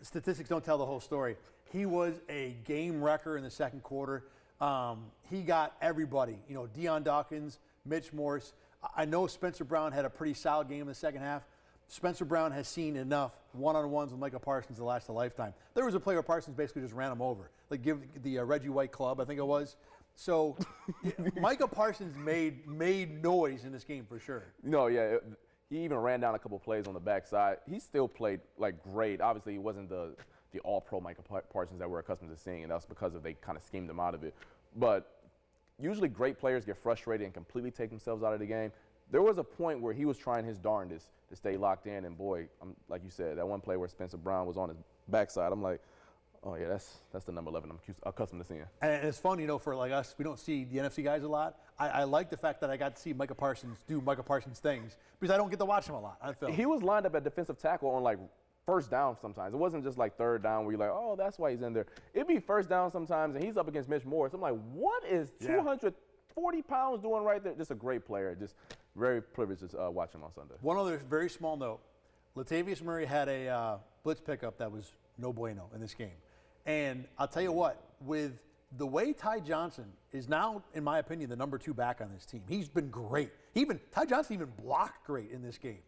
statistics 0.04 0.50
don't 0.50 0.64
tell 0.64 0.78
the 0.78 0.86
whole 0.86 1.00
story. 1.00 1.36
He 1.72 1.86
was 1.86 2.20
a 2.30 2.56
game 2.66 3.04
wrecker 3.04 3.38
in 3.38 3.44
the 3.44 3.50
second 3.50 3.82
quarter. 3.82 4.26
Um, 4.62 5.06
he 5.30 5.42
got 5.42 5.76
everybody, 5.82 6.38
you 6.48 6.54
know, 6.56 6.68
Dion 6.68 7.04
Dawkins, 7.04 7.60
Mitch 7.86 8.14
Morse. 8.14 8.54
I- 8.96 9.06
know 9.06 9.28
Spencer 9.28 9.64
Brown 9.64 9.92
had 9.92 10.06
a 10.06 10.10
pretty 10.10 10.34
solid 10.36 10.70
game 10.70 10.82
in 10.82 10.88
the 10.88 10.94
second 10.94 11.22
half. 11.22 11.44
Spencer 11.88 12.26
Brown 12.26 12.52
has 12.52 12.68
seen 12.68 12.96
enough 12.96 13.38
one-on-ones 13.54 14.12
with 14.12 14.20
Micah 14.20 14.40
Parsons 14.40 14.78
to 14.78 14.84
last 14.84 15.10
a 15.10 15.12
lifetime. 15.12 15.54
There 15.74 15.86
was 15.86 15.96
a 15.96 16.00
play 16.00 16.16
where 16.16 16.24
Parsons 16.24 16.56
basically 16.56 16.82
just 16.84 16.94
ran 16.94 17.12
him 17.12 17.22
over, 17.22 17.50
like 17.70 17.82
give 17.82 18.00
the 18.24 18.40
uh, 18.40 18.44
Reggie 18.44 18.70
White 18.70 18.92
club, 18.92 19.20
I 19.20 19.26
think 19.26 19.40
it 19.40 19.46
was. 19.46 19.76
So, 20.16 20.56
Micah 21.40 21.68
Parsons 21.68 22.16
made 22.16 22.68
made 22.68 23.22
noise 23.24 23.66
in 23.66 23.72
this 23.72 23.84
game 23.84 24.06
for 24.08 24.20
sure. 24.20 24.44
No, 24.64 24.88
yeah. 24.88 25.02
it- 25.02 25.24
he 25.74 25.84
even 25.84 25.98
ran 25.98 26.20
down 26.20 26.36
a 26.36 26.40
couple 26.40 26.60
plays 26.60 26.88
on 26.88 26.94
the 26.94 27.00
backside. 27.00 27.58
He 27.68 27.80
still 27.80 28.08
played 28.08 28.42
like 28.58 28.82
great. 28.84 29.22
Obviously, 29.22 29.54
he 29.54 29.60
wasn't 29.60 29.90
the 29.90 30.16
the 30.52 30.60
All 30.60 30.80
Pro 30.80 31.00
Micah 31.02 31.24
Parsons 31.52 31.80
that 31.80 31.90
we're 31.90 32.00
accustomed 32.00 32.30
to 32.30 32.38
seeing, 32.38 32.62
and 32.62 32.72
that's 32.72 32.86
because 32.86 33.16
of 33.16 33.24
they 33.24 33.34
kind 33.34 33.58
of 33.58 33.64
schemed 33.64 33.90
him 33.90 34.00
out 34.00 34.14
of 34.14 34.24
it. 34.24 34.36
But 34.76 35.12
usually, 35.80 36.10
great 36.10 36.38
players 36.38 36.64
get 36.64 36.78
frustrated 36.78 37.26
and 37.26 37.34
completely 37.34 37.72
take 37.72 37.90
themselves 37.90 38.24
out 38.24 38.34
of 38.34 38.40
the 38.40 38.46
game. 38.46 38.72
There 39.10 39.24
was 39.24 39.40
a 39.40 39.44
point 39.44 39.82
where 39.82 39.94
he 39.94 40.06
was 40.06 40.18
trying 40.18 40.46
his 40.46 40.60
darndest 40.60 41.08
to 41.30 41.36
stay 41.36 41.58
locked 41.58 41.88
in, 41.88 42.06
and 42.06 42.16
boy, 42.16 42.48
I'm, 42.62 42.76
like 42.88 43.04
you 43.04 43.10
said, 43.10 43.38
that 43.40 43.48
one 43.48 43.60
play 43.60 43.76
where 43.76 43.88
Spencer 43.88 44.18
Brown 44.18 44.46
was 44.46 44.58
on 44.58 44.70
his 44.70 44.78
backside, 45.08 45.52
I'm 45.52 45.64
like, 45.64 45.82
oh 46.44 46.54
yeah, 46.54 46.68
that's 46.68 47.00
that's 47.12 47.26
the 47.26 47.32
number 47.32 47.50
11 47.50 47.72
I'm 47.72 47.96
accustomed 48.04 48.42
to 48.42 48.48
seeing. 48.48 48.64
And 48.82 49.08
it's 49.08 49.18
fun, 49.18 49.40
you 49.40 49.48
know, 49.48 49.58
for 49.58 49.76
like 49.76 49.92
us, 49.92 50.14
we 50.20 50.24
don't 50.24 50.40
see 50.40 50.66
the 50.66 50.78
NFC 50.78 51.04
guys 51.04 51.24
a 51.24 51.28
lot. 51.28 51.58
I, 51.80 51.90
I 51.90 52.04
like 52.04 52.30
the 52.30 52.38
fact 52.38 52.62
that 52.62 52.70
I 52.70 52.78
got 52.78 52.96
to 52.96 53.02
see 53.02 53.14
Micah 53.14 53.36
Parsons 53.36 53.80
do 53.88 54.00
Micah 54.02 54.24
Parsons 54.24 54.60
things 54.60 54.98
because 55.20 55.34
I 55.34 55.38
don't 55.38 55.50
get 55.50 55.60
to 55.60 55.66
watch 55.66 55.88
him 55.88 55.96
a 55.96 56.02
lot 56.02 56.18
on 56.22 56.34
film. 56.36 56.54
He 56.54 56.66
was 56.66 56.84
lined 56.84 57.06
up 57.06 57.16
at 57.16 57.24
defensive 57.24 57.58
tackle 57.58 57.90
on 57.90 58.04
like 58.04 58.20
first 58.66 58.92
down 58.92 59.18
sometimes. 59.22 59.54
It 59.54 59.58
wasn't 59.58 59.84
just 59.84 59.98
like 59.98 60.16
third 60.18 60.44
down 60.44 60.64
where 60.66 60.72
you're 60.74 60.80
like, 60.80 60.92
oh, 60.92 61.16
that's 61.18 61.38
why 61.40 61.52
he's 61.52 61.62
in 61.62 61.74
there. 61.74 61.88
It'd 62.14 62.28
be 62.28 62.40
first 62.40 62.70
down 62.70 62.92
sometimes, 62.92 63.36
and 63.36 63.44
he's 63.44 63.58
up 63.58 63.68
against 63.68 63.90
Mitch 63.90 64.06
Morris. 64.06 64.34
I'm 64.34 64.42
like, 64.42 64.56
what 64.74 65.04
is 65.06 65.34
Yeah. 65.40 65.48
240 65.58 66.62
pounds 66.62 67.02
doing 67.02 67.24
right 67.24 67.44
there? 67.44 67.54
Just 67.56 67.72
a 67.72 67.76
great 67.76 68.06
player. 68.06 68.36
Just 68.40 68.56
very 68.96 69.22
privileged 69.22 69.70
to 69.72 69.82
uh, 69.86 69.90
watch 69.90 70.14
him 70.14 70.24
on 70.24 70.32
Sunday. 70.34 70.56
One 70.62 70.78
other 70.78 70.98
very 71.10 71.30
small 71.30 71.58
note: 71.58 71.80
Latavius 72.38 72.82
Murray 72.82 73.06
had 73.06 73.28
a 73.28 73.48
uh, 73.48 73.78
blitz 74.04 74.22
pickup 74.22 74.58
that 74.60 74.72
was 74.72 74.94
no 75.18 75.34
bueno 75.34 75.70
in 75.74 75.82
this 75.82 75.94
game, 75.94 76.16
and 76.66 77.06
I'll 77.18 77.28
tell 77.28 77.42
you 77.44 77.52
what, 77.52 77.82
with 78.02 78.34
the 78.78 78.88
way 78.88 79.14
Ty 79.14 79.42
Johnson 79.42 79.86
is 80.12 80.28
now, 80.28 80.64
in 80.74 80.84
my 80.84 81.00
opinion, 81.00 81.30
the 81.30 81.36
number 81.36 81.58
two 81.58 81.74
back 81.74 82.02
on 82.02 82.12
this 82.14 82.26
team, 82.26 82.42
he's 82.48 82.68
been 82.68 82.90
great. 82.90 83.32
He 83.54 83.62
even 83.62 83.80
Ty 83.92 84.06
Johnson 84.06 84.34
even 84.34 84.52
blocked 84.62 85.06
great 85.06 85.32
in 85.32 85.42
this 85.42 85.58
game. 85.58 85.82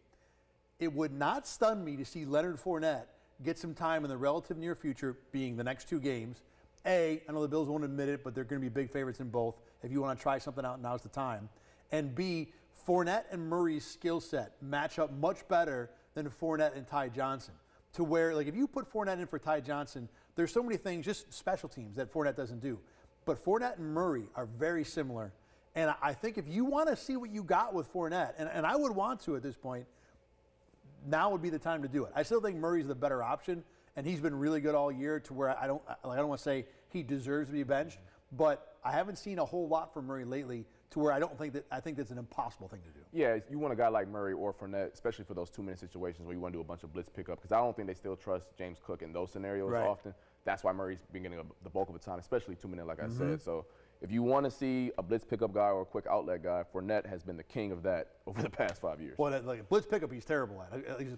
It 0.78 0.92
would 0.92 1.12
not 1.12 1.46
stun 1.46 1.84
me 1.84 1.96
to 1.96 2.04
see 2.04 2.24
Leonard 2.24 2.56
Fournette 2.56 3.06
get 3.42 3.58
some 3.58 3.74
time 3.74 4.04
in 4.04 4.10
the 4.10 4.16
relative 4.16 4.56
near 4.56 4.74
future, 4.74 5.16
being 5.32 5.56
the 5.56 5.64
next 5.64 5.88
two 5.88 6.00
games. 6.00 6.42
A, 6.86 7.22
I 7.28 7.32
know 7.32 7.42
the 7.42 7.48
Bills 7.48 7.68
won't 7.68 7.84
admit 7.84 8.08
it, 8.08 8.22
but 8.22 8.34
they're 8.34 8.44
going 8.44 8.60
to 8.62 8.64
be 8.64 8.72
big 8.72 8.90
favorites 8.90 9.20
in 9.20 9.28
both. 9.28 9.56
If 9.82 9.90
you 9.90 10.00
want 10.00 10.18
to 10.18 10.22
try 10.22 10.38
something 10.38 10.64
out, 10.64 10.80
now's 10.80 11.02
the 11.02 11.08
time. 11.08 11.48
And 11.90 12.14
B, 12.14 12.52
Fournette 12.86 13.24
and 13.30 13.48
Murray's 13.48 13.84
skill 13.84 14.20
set 14.20 14.52
match 14.62 14.98
up 14.98 15.12
much 15.12 15.46
better 15.48 15.90
than 16.14 16.28
Fournette 16.30 16.76
and 16.76 16.86
Ty 16.86 17.08
Johnson. 17.08 17.54
To 17.94 18.04
where, 18.04 18.34
like, 18.34 18.46
if 18.46 18.54
you 18.54 18.68
put 18.68 18.92
Fournette 18.92 19.20
in 19.20 19.26
for 19.26 19.38
Ty 19.38 19.60
Johnson, 19.60 20.08
there's 20.36 20.52
so 20.52 20.62
many 20.62 20.76
things, 20.76 21.04
just 21.04 21.32
special 21.32 21.68
teams 21.68 21.96
that 21.96 22.12
Fournette 22.12 22.36
doesn't 22.36 22.60
do. 22.60 22.78
But 23.24 23.44
Fournette 23.44 23.78
and 23.78 23.92
Murray 23.92 24.24
are 24.36 24.46
very 24.46 24.84
similar. 24.84 25.32
And 25.74 25.94
I- 26.00 26.14
think 26.14 26.38
if 26.38 26.48
you 26.48 26.64
want 26.64 26.88
to 26.88 26.96
see 26.96 27.16
what 27.16 27.30
you 27.30 27.42
got 27.42 27.74
with 27.74 27.92
Fournette, 27.92 28.34
and, 28.38 28.48
and 28.48 28.64
I 28.64 28.76
would 28.76 28.92
want 28.92 29.20
to 29.22 29.36
at 29.36 29.42
this 29.42 29.56
point, 29.56 29.86
now 31.06 31.30
would 31.30 31.42
be 31.42 31.50
the 31.50 31.58
time 31.58 31.82
to 31.82 31.88
do 31.88 32.04
it. 32.04 32.12
I 32.14 32.22
still 32.22 32.40
think 32.40 32.56
Murray's 32.56 32.86
the 32.86 32.94
better 32.94 33.22
option, 33.22 33.64
and 33.96 34.06
he's 34.06 34.20
been 34.20 34.34
really 34.34 34.60
good 34.60 34.74
all 34.74 34.90
year. 34.92 35.20
To 35.20 35.34
where 35.34 35.58
I 35.58 35.66
don't, 35.66 35.82
like, 35.86 36.14
I 36.14 36.16
don't 36.16 36.28
want 36.28 36.38
to 36.40 36.44
say 36.44 36.66
he 36.88 37.02
deserves 37.02 37.48
to 37.48 37.52
be 37.52 37.62
benched, 37.62 37.98
but 38.32 38.76
I 38.84 38.92
haven't 38.92 39.16
seen 39.16 39.38
a 39.38 39.44
whole 39.44 39.68
lot 39.68 39.92
from 39.92 40.06
Murray 40.06 40.24
lately. 40.24 40.66
To 40.90 41.00
where 41.00 41.12
I 41.12 41.18
don't 41.18 41.36
think 41.36 41.52
that 41.54 41.66
I 41.70 41.80
think 41.80 41.96
that's 41.96 42.10
an 42.12 42.18
impossible 42.18 42.68
thing 42.68 42.80
to 42.82 42.88
do. 42.90 43.04
Yeah, 43.12 43.38
you 43.50 43.58
want 43.58 43.72
a 43.72 43.76
guy 43.76 43.88
like 43.88 44.08
Murray 44.08 44.32
or 44.32 44.52
Fournette, 44.54 44.92
especially 44.92 45.24
for 45.24 45.34
those 45.34 45.50
two-minute 45.50 45.80
situations 45.80 46.26
where 46.26 46.34
you 46.34 46.40
want 46.40 46.52
to 46.54 46.58
do 46.58 46.60
a 46.60 46.64
bunch 46.64 46.84
of 46.84 46.92
blitz 46.92 47.08
pickup, 47.08 47.38
because 47.38 47.50
I 47.52 47.58
don't 47.58 47.74
think 47.74 47.88
they 47.88 47.94
still 47.94 48.16
trust 48.16 48.46
James 48.56 48.78
Cook 48.84 49.02
in 49.02 49.12
those 49.12 49.30
scenarios 49.32 49.72
Right. 49.72 49.82
often. 49.86 50.14
That's 50.44 50.62
why 50.62 50.72
Murray's 50.72 51.00
been 51.12 51.22
getting 51.24 51.40
a, 51.40 51.42
the 51.64 51.70
bulk 51.70 51.88
of 51.88 51.94
the 51.94 51.98
time, 52.00 52.20
especially 52.20 52.54
two-minute, 52.54 52.86
like 52.86 53.00
I 53.00 53.06
Mm-hmm. 53.06 53.30
said. 53.32 53.42
So 53.42 53.66
if 54.00 54.12
you 54.12 54.22
want 54.22 54.44
to 54.44 54.50
see 54.50 54.92
a 54.96 55.02
blitz 55.02 55.24
pickup 55.24 55.52
guy 55.52 55.70
or 55.70 55.82
a 55.82 55.84
quick 55.84 56.06
outlet 56.08 56.44
guy, 56.44 56.62
Fournette 56.72 57.04
has 57.06 57.24
been 57.24 57.36
the 57.36 57.42
king 57.42 57.72
of 57.72 57.82
that 57.82 58.12
over 58.28 58.40
the 58.40 58.50
past 58.50 58.80
five 58.80 59.00
years. 59.00 59.18
Well, 59.18 59.32
that, 59.32 59.44
like 59.44 59.68
blitz 59.68 59.86
pickup, 59.86 60.12
he's 60.12 60.24
terrible 60.24 60.62
at. 60.62 60.98
Least, 61.00 61.16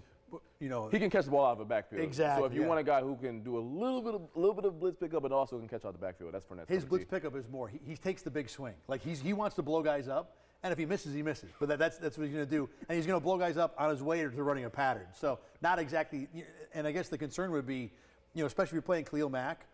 you 0.59 0.69
know, 0.69 0.87
He 0.89 0.99
can 0.99 1.09
catch 1.09 1.25
the 1.25 1.31
ball 1.31 1.45
out 1.45 1.53
of 1.53 1.59
a 1.59 1.65
backfield. 1.65 2.01
Exactly. 2.01 2.41
So 2.41 2.45
if 2.45 2.53
you 2.53 2.61
yeah. 2.61 2.67
want 2.67 2.79
a 2.79 2.83
guy 2.83 3.01
who 3.01 3.15
can 3.15 3.41
do 3.43 3.57
a 3.57 3.59
little 3.59 4.01
bit 4.01 4.15
of 4.15 4.21
a 4.35 4.39
little 4.39 4.55
bit 4.55 4.65
of 4.65 4.79
blitz 4.79 4.97
pickup, 4.97 5.23
but 5.23 5.31
also 5.31 5.57
can 5.57 5.67
catch 5.67 5.85
out 5.85 5.93
the 5.93 5.99
backfield, 5.99 6.33
that's 6.33 6.45
Fournette's 6.45 6.69
his 6.69 6.85
blitz 6.85 7.05
pickup 7.05 7.35
is 7.35 7.47
more. 7.49 7.67
He, 7.67 7.79
he 7.85 7.95
takes 7.97 8.21
the 8.21 8.31
big 8.31 8.49
swing. 8.49 8.73
Like 8.87 9.01
he's 9.01 9.19
he 9.19 9.33
wants 9.33 9.55
to 9.57 9.61
blow 9.61 9.81
guys 9.81 10.07
up, 10.07 10.37
and 10.63 10.71
if 10.71 10.77
he 10.77 10.85
misses, 10.85 11.13
he 11.13 11.21
misses. 11.23 11.49
But 11.59 11.69
that, 11.69 11.79
that's 11.79 11.97
that's 11.97 12.17
what 12.17 12.25
he's 12.27 12.33
going 12.35 12.45
to 12.45 12.51
do, 12.51 12.69
and 12.87 12.95
he's 12.95 13.05
going 13.05 13.19
to 13.19 13.23
blow 13.23 13.37
guys 13.37 13.57
up 13.57 13.75
on 13.77 13.89
his 13.89 14.01
way 14.03 14.21
to 14.21 14.29
running 14.29 14.65
a 14.65 14.69
pattern. 14.69 15.07
So 15.13 15.39
not 15.61 15.79
exactly. 15.79 16.27
And 16.73 16.85
I 16.85 16.91
guess 16.91 17.09
the 17.09 17.17
concern 17.17 17.51
would 17.51 17.65
be, 17.65 17.91
you 18.33 18.41
know, 18.43 18.45
especially 18.45 18.69
if 18.69 18.73
you're 18.73 18.81
playing 18.81 19.05
Khalil 19.05 19.29
Mack, 19.29 19.65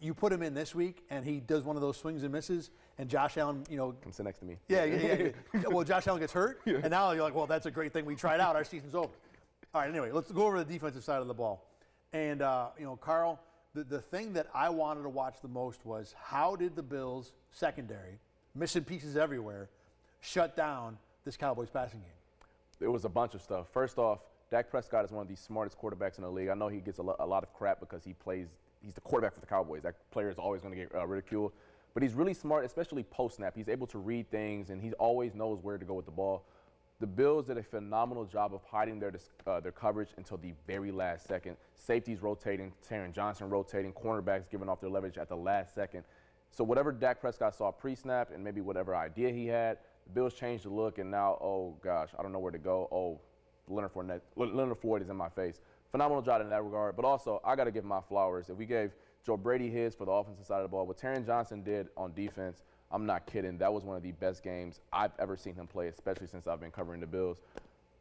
you 0.00 0.14
put 0.14 0.32
him 0.32 0.42
in 0.42 0.54
this 0.54 0.74
week, 0.74 1.02
and 1.10 1.24
he 1.24 1.40
does 1.40 1.64
one 1.64 1.76
of 1.76 1.82
those 1.82 1.96
swings 1.96 2.22
and 2.22 2.32
misses, 2.32 2.70
and 2.98 3.08
Josh 3.08 3.36
Allen, 3.38 3.64
you 3.70 3.76
know, 3.76 3.94
Come 4.02 4.12
sit 4.12 4.24
next 4.24 4.40
to 4.40 4.44
me. 4.44 4.56
yeah, 4.68 4.84
yeah, 4.84 4.96
yeah, 4.96 5.28
yeah. 5.54 5.62
Well, 5.68 5.84
Josh 5.84 6.06
Allen 6.06 6.20
gets 6.20 6.32
hurt, 6.32 6.60
and 6.66 6.90
now 6.90 7.12
you're 7.12 7.22
like, 7.22 7.34
well, 7.34 7.46
that's 7.46 7.66
a 7.66 7.70
great 7.70 7.92
thing. 7.92 8.04
We 8.04 8.14
tried 8.14 8.40
out. 8.40 8.56
Our 8.56 8.64
season's 8.64 8.94
over. 8.94 9.08
All 9.74 9.80
right. 9.80 9.90
Anyway, 9.90 10.10
let's 10.12 10.30
go 10.30 10.46
over 10.46 10.62
the 10.62 10.72
defensive 10.72 11.04
side 11.04 11.20
of 11.20 11.28
the 11.28 11.34
ball. 11.34 11.66
And 12.12 12.42
uh, 12.42 12.68
you 12.78 12.84
know, 12.84 12.96
Carl, 12.96 13.40
the, 13.74 13.84
the 13.84 14.00
thing 14.00 14.32
that 14.34 14.46
I 14.54 14.70
wanted 14.70 15.02
to 15.02 15.08
watch 15.08 15.36
the 15.42 15.48
most 15.48 15.84
was 15.84 16.14
how 16.18 16.56
did 16.56 16.76
the 16.76 16.82
Bills 16.82 17.32
secondary, 17.50 18.18
missing 18.54 18.84
pieces 18.84 19.16
everywhere, 19.16 19.68
shut 20.20 20.56
down 20.56 20.98
this 21.24 21.36
Cowboys 21.36 21.70
passing 21.70 22.00
game? 22.00 22.10
it 22.80 22.88
was 22.88 23.04
a 23.04 23.08
bunch 23.08 23.34
of 23.34 23.42
stuff. 23.42 23.68
First 23.72 23.98
off, 23.98 24.20
Dak 24.50 24.70
Prescott 24.70 25.04
is 25.04 25.10
one 25.10 25.22
of 25.22 25.28
the 25.28 25.36
smartest 25.36 25.78
quarterbacks 25.80 26.18
in 26.18 26.24
the 26.24 26.30
league. 26.30 26.48
I 26.48 26.54
know 26.54 26.68
he 26.68 26.80
gets 26.80 26.98
a, 26.98 27.02
lo- 27.02 27.16
a 27.18 27.26
lot 27.26 27.42
of 27.42 27.52
crap 27.52 27.80
because 27.80 28.04
he 28.04 28.12
plays, 28.12 28.48
he's 28.82 28.94
the 28.94 29.00
quarterback 29.00 29.34
for 29.34 29.40
the 29.40 29.46
Cowboys. 29.46 29.82
That 29.82 29.94
player 30.10 30.28
is 30.28 30.38
always 30.38 30.62
going 30.62 30.74
to 30.74 30.80
get 30.80 30.94
uh, 30.94 31.06
ridiculed. 31.06 31.52
But 31.94 32.02
he's 32.02 32.12
really 32.12 32.34
smart, 32.34 32.64
especially 32.64 33.02
post 33.04 33.36
snap. 33.36 33.56
He's 33.56 33.68
able 33.68 33.86
to 33.88 33.98
read 33.98 34.30
things 34.30 34.70
and 34.70 34.82
he 34.82 34.92
always 34.94 35.34
knows 35.34 35.58
where 35.62 35.78
to 35.78 35.84
go 35.84 35.94
with 35.94 36.04
the 36.04 36.12
ball. 36.12 36.44
The 36.98 37.06
Bills 37.06 37.46
did 37.46 37.58
a 37.58 37.62
phenomenal 37.62 38.24
job 38.24 38.54
of 38.54 38.62
hiding 38.64 38.98
their, 38.98 39.12
uh, 39.46 39.60
their 39.60 39.72
coverage 39.72 40.08
until 40.16 40.38
the 40.38 40.54
very 40.66 40.90
last 40.90 41.26
second. 41.26 41.58
Safeties 41.74 42.22
rotating, 42.22 42.72
Taron 42.88 43.12
Johnson 43.12 43.50
rotating, 43.50 43.92
cornerbacks 43.92 44.48
giving 44.48 44.68
off 44.68 44.80
their 44.80 44.88
leverage 44.88 45.18
at 45.18 45.28
the 45.28 45.36
last 45.36 45.74
second. 45.74 46.04
So 46.50 46.64
whatever 46.64 46.92
Dak 46.92 47.20
Prescott 47.20 47.54
saw 47.54 47.70
pre-snap 47.70 48.30
and 48.34 48.42
maybe 48.42 48.62
whatever 48.62 48.96
idea 48.96 49.30
he 49.30 49.46
had, 49.46 49.76
the 50.06 50.12
Bills 50.14 50.32
changed 50.32 50.64
the 50.64 50.70
look, 50.70 50.98
and 50.98 51.10
now, 51.10 51.32
oh 51.42 51.74
gosh, 51.82 52.10
I 52.18 52.22
don't 52.22 52.32
know 52.32 52.38
where 52.38 52.52
to 52.52 52.58
go. 52.58 52.88
Oh, 52.90 53.20
Leonard 53.68 53.92
Fournette, 53.92 54.20
Leonard 54.36 54.78
Floyd 54.78 55.02
is 55.02 55.10
in 55.10 55.16
my 55.16 55.28
face. 55.28 55.60
Phenomenal 55.90 56.22
job 56.22 56.40
in 56.40 56.48
that 56.48 56.62
regard. 56.62 56.96
But 56.96 57.04
also, 57.04 57.40
I 57.44 57.56
got 57.56 57.64
to 57.64 57.72
give 57.72 57.84
my 57.84 58.00
flowers. 58.00 58.48
If 58.48 58.56
we 58.56 58.64
gave 58.64 58.92
Joe 59.24 59.36
Brady 59.36 59.68
his 59.68 59.94
for 59.94 60.06
the 60.06 60.12
offensive 60.12 60.46
side 60.46 60.58
of 60.58 60.62
the 60.62 60.68
ball, 60.68 60.86
what 60.86 60.96
Taron 60.96 61.26
Johnson 61.26 61.62
did 61.62 61.88
on 61.96 62.12
defense, 62.14 62.62
I'm 62.90 63.06
not 63.06 63.26
kidding. 63.26 63.58
That 63.58 63.72
was 63.72 63.84
one 63.84 63.96
of 63.96 64.02
the 64.02 64.12
best 64.12 64.42
games 64.42 64.80
I've 64.92 65.12
ever 65.18 65.36
seen 65.36 65.54
him 65.54 65.66
play, 65.66 65.88
especially 65.88 66.28
since 66.28 66.46
I've 66.46 66.60
been 66.60 66.70
covering 66.70 67.00
the 67.00 67.06
Bills. 67.06 67.38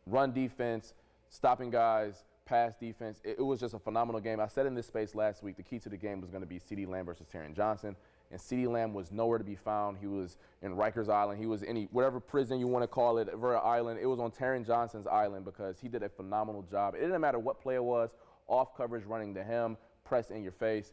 Run 0.06 0.32
defense, 0.32 0.94
stopping 1.30 1.72
guys, 1.72 2.24
pass 2.46 2.76
defense. 2.76 3.20
It, 3.24 3.38
it 3.40 3.42
was 3.42 3.60
just 3.60 3.74
a 3.74 3.80
phenomenal 3.80 4.22
game. 4.22 4.40
I 4.40 4.48
said 4.48 4.66
in 4.66 4.76
this 4.76 4.86
space 4.86 5.16
last 5.16 5.44
week, 5.44 5.58
the 5.58 5.64
key 5.64 5.80
to 5.80 5.90
the 5.90 5.98
game 5.98 6.22
was 6.22 6.30
going 6.30 6.44
to 6.44 6.48
be 6.48 6.60
CeeDee 6.60 6.88
Lamb 6.88 7.06
versus 7.06 7.28
Taron 7.34 7.56
Johnson. 7.56 7.96
And 8.32 8.40
CeeDee 8.40 8.68
Lamb 8.68 8.94
was 8.94 9.12
nowhere 9.12 9.38
to 9.38 9.44
be 9.44 9.56
found. 9.56 9.98
He 9.98 10.08
was 10.08 10.38
in 10.62 10.76
Rikers 10.76 11.10
Island. 11.10 11.40
He 11.40 11.46
was 11.46 11.64
in 11.64 11.70
any, 11.70 11.88
whatever 11.92 12.20
prison 12.20 12.60
you 12.60 12.68
want 12.68 12.84
to 12.84 12.88
call 12.88 13.18
it, 13.18 13.30
Vera 13.36 13.60
Island. 13.60 14.00
It 14.02 14.08
was 14.08 14.20
on 14.20 14.32
Taron 14.32 14.66
Johnson's 14.66 15.08
island 15.08 15.46
because 15.46 15.80
he 15.80 15.88
did 15.88 16.04
a 16.04 16.10
phenomenal 16.10 16.64
job. 16.64 16.96
It 16.96 17.02
didn't 17.02 17.22
matter 17.22 17.40
what 17.40 17.60
play 17.62 17.76
it 17.76 17.84
was, 17.84 18.12
off 18.48 18.76
coverage 18.76 19.06
running 19.06 19.34
to 19.36 19.44
him, 19.44 19.78
press 20.04 20.30
in 20.32 20.44
your 20.44 20.52
face. 20.52 20.92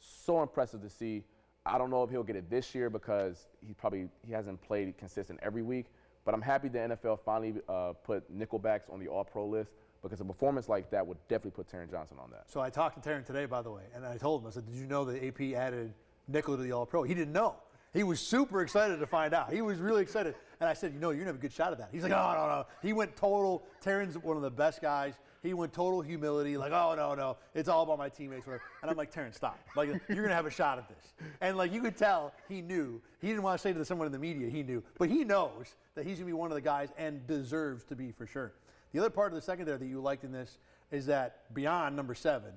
So 0.00 0.42
impressive 0.42 0.82
to 0.82 0.90
see. 0.90 1.24
I 1.68 1.78
don't 1.78 1.90
know 1.90 2.02
if 2.02 2.10
he'll 2.10 2.22
get 2.22 2.36
it 2.36 2.48
this 2.50 2.74
year 2.74 2.90
because 2.90 3.46
he 3.66 3.74
probably 3.74 4.08
he 4.26 4.32
hasn't 4.32 4.60
played 4.62 4.96
consistent 4.96 5.38
every 5.42 5.62
week. 5.62 5.86
But 6.24 6.34
I'm 6.34 6.42
happy 6.42 6.68
the 6.68 6.78
NFL 6.78 7.20
finally 7.24 7.54
uh, 7.68 7.92
put 8.04 8.30
nickelbacks 8.36 8.92
on 8.92 9.00
the 9.00 9.08
All-Pro 9.08 9.46
list 9.46 9.72
because 10.02 10.20
a 10.20 10.24
performance 10.24 10.68
like 10.68 10.90
that 10.90 11.06
would 11.06 11.16
definitely 11.28 11.52
put 11.52 11.68
Taron 11.68 11.90
Johnson 11.90 12.18
on 12.22 12.30
that. 12.30 12.50
So 12.50 12.60
I 12.60 12.70
talked 12.70 13.02
to 13.02 13.08
Taron 13.08 13.24
today, 13.24 13.46
by 13.46 13.62
the 13.62 13.70
way, 13.70 13.84
and 13.94 14.04
I 14.04 14.16
told 14.16 14.42
him, 14.42 14.48
I 14.48 14.50
said, 14.50 14.66
Did 14.66 14.74
you 14.76 14.86
know 14.86 15.04
that 15.06 15.24
AP 15.24 15.54
added 15.54 15.92
nickel 16.26 16.56
to 16.56 16.62
the 16.62 16.72
All 16.72 16.86
Pro? 16.86 17.02
He 17.02 17.14
didn't 17.14 17.32
know. 17.32 17.56
He 17.94 18.02
was 18.02 18.20
super 18.20 18.60
excited 18.60 19.00
to 19.00 19.06
find 19.06 19.32
out. 19.32 19.52
He 19.52 19.62
was 19.62 19.78
really 19.78 20.02
excited. 20.02 20.34
And 20.60 20.68
I 20.68 20.74
said, 20.74 20.92
You 20.92 21.00
know, 21.00 21.10
you're 21.10 21.20
to 21.20 21.28
have 21.28 21.36
a 21.36 21.38
good 21.38 21.52
shot 21.52 21.72
at 21.72 21.78
that. 21.78 21.88
He's 21.92 22.02
like, 22.02 22.12
Oh, 22.12 22.34
no, 22.34 22.46
no. 22.46 22.66
He 22.82 22.92
went 22.92 23.16
total. 23.16 23.64
Taron's 23.82 24.18
one 24.18 24.36
of 24.36 24.42
the 24.42 24.50
best 24.50 24.82
guys. 24.82 25.14
He 25.42 25.54
went 25.54 25.72
total 25.72 26.00
humility, 26.00 26.56
like, 26.56 26.72
Oh, 26.72 26.94
no, 26.96 27.14
no. 27.14 27.36
It's 27.54 27.68
all 27.68 27.82
about 27.82 27.98
my 27.98 28.08
teammates. 28.08 28.46
whatever." 28.46 28.62
And 28.82 28.90
I'm 28.90 28.96
like, 28.96 29.12
Taron, 29.12 29.34
stop. 29.34 29.58
Like, 29.76 29.88
you're 30.08 30.26
to 30.26 30.34
have 30.34 30.46
a 30.46 30.50
shot 30.50 30.78
at 30.78 30.88
this. 30.88 31.12
And, 31.40 31.56
like, 31.56 31.72
you 31.72 31.80
could 31.80 31.96
tell 31.96 32.32
he 32.48 32.60
knew. 32.60 33.00
He 33.20 33.28
didn't 33.28 33.42
want 33.42 33.60
to 33.60 33.62
say 33.62 33.72
to 33.72 33.84
someone 33.84 34.06
in 34.06 34.12
the 34.12 34.18
media, 34.18 34.48
he 34.48 34.62
knew. 34.62 34.82
But 34.98 35.08
he 35.08 35.24
knows 35.24 35.76
that 35.94 36.06
he's 36.06 36.18
to 36.18 36.24
be 36.24 36.32
one 36.32 36.50
of 36.50 36.54
the 36.54 36.60
guys 36.60 36.88
and 36.98 37.26
deserves 37.26 37.84
to 37.84 37.96
be 37.96 38.10
for 38.12 38.26
sure. 38.26 38.52
The 38.92 38.98
other 39.00 39.10
part 39.10 39.32
of 39.32 39.36
the 39.36 39.42
secondary 39.42 39.78
that 39.78 39.86
you 39.86 40.00
liked 40.00 40.24
in 40.24 40.32
this 40.32 40.58
is 40.90 41.06
that 41.06 41.52
beyond 41.54 41.94
number 41.94 42.14
seven, 42.14 42.52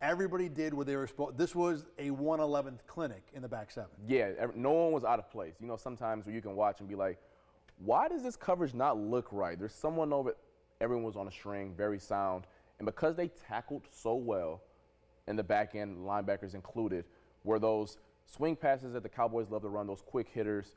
everybody 0.00 0.48
did 0.48 0.74
what 0.74 0.86
they 0.86 0.96
were 0.96 1.06
supposed. 1.06 1.38
This 1.38 1.54
was 1.54 1.86
a 1.98 2.10
111th 2.10 2.80
clinic 2.86 3.22
in 3.34 3.42
the 3.42 3.48
back 3.48 3.70
seven. 3.70 3.90
Yeah, 4.06 4.30
no 4.54 4.72
one 4.72 4.92
was 4.92 5.04
out 5.04 5.18
of 5.18 5.30
place. 5.30 5.54
You 5.60 5.66
know, 5.66 5.76
sometimes 5.76 6.26
where 6.26 6.34
you 6.34 6.42
can 6.42 6.54
watch 6.54 6.80
and 6.80 6.88
be 6.88 6.94
like, 6.94 7.18
why 7.78 8.08
does 8.08 8.22
this 8.22 8.36
coverage 8.36 8.74
not 8.74 8.98
look 8.98 9.28
right? 9.32 9.58
There's 9.58 9.74
someone 9.74 10.12
over. 10.12 10.36
Everyone 10.82 11.04
was 11.04 11.16
on 11.16 11.28
a 11.28 11.30
string, 11.30 11.72
very 11.76 11.98
sound, 11.98 12.44
and 12.78 12.84
because 12.84 13.16
they 13.16 13.28
tackled 13.28 13.82
so 13.90 14.16
well, 14.16 14.60
in 15.28 15.36
the 15.36 15.42
back 15.42 15.76
end, 15.76 15.98
linebackers 15.98 16.54
included, 16.54 17.04
were 17.44 17.60
those 17.60 17.98
swing 18.26 18.56
passes 18.56 18.92
that 18.92 19.04
the 19.04 19.08
Cowboys 19.08 19.48
love 19.48 19.62
to 19.62 19.68
run, 19.68 19.86
those 19.86 20.02
quick 20.02 20.28
hitters, 20.28 20.74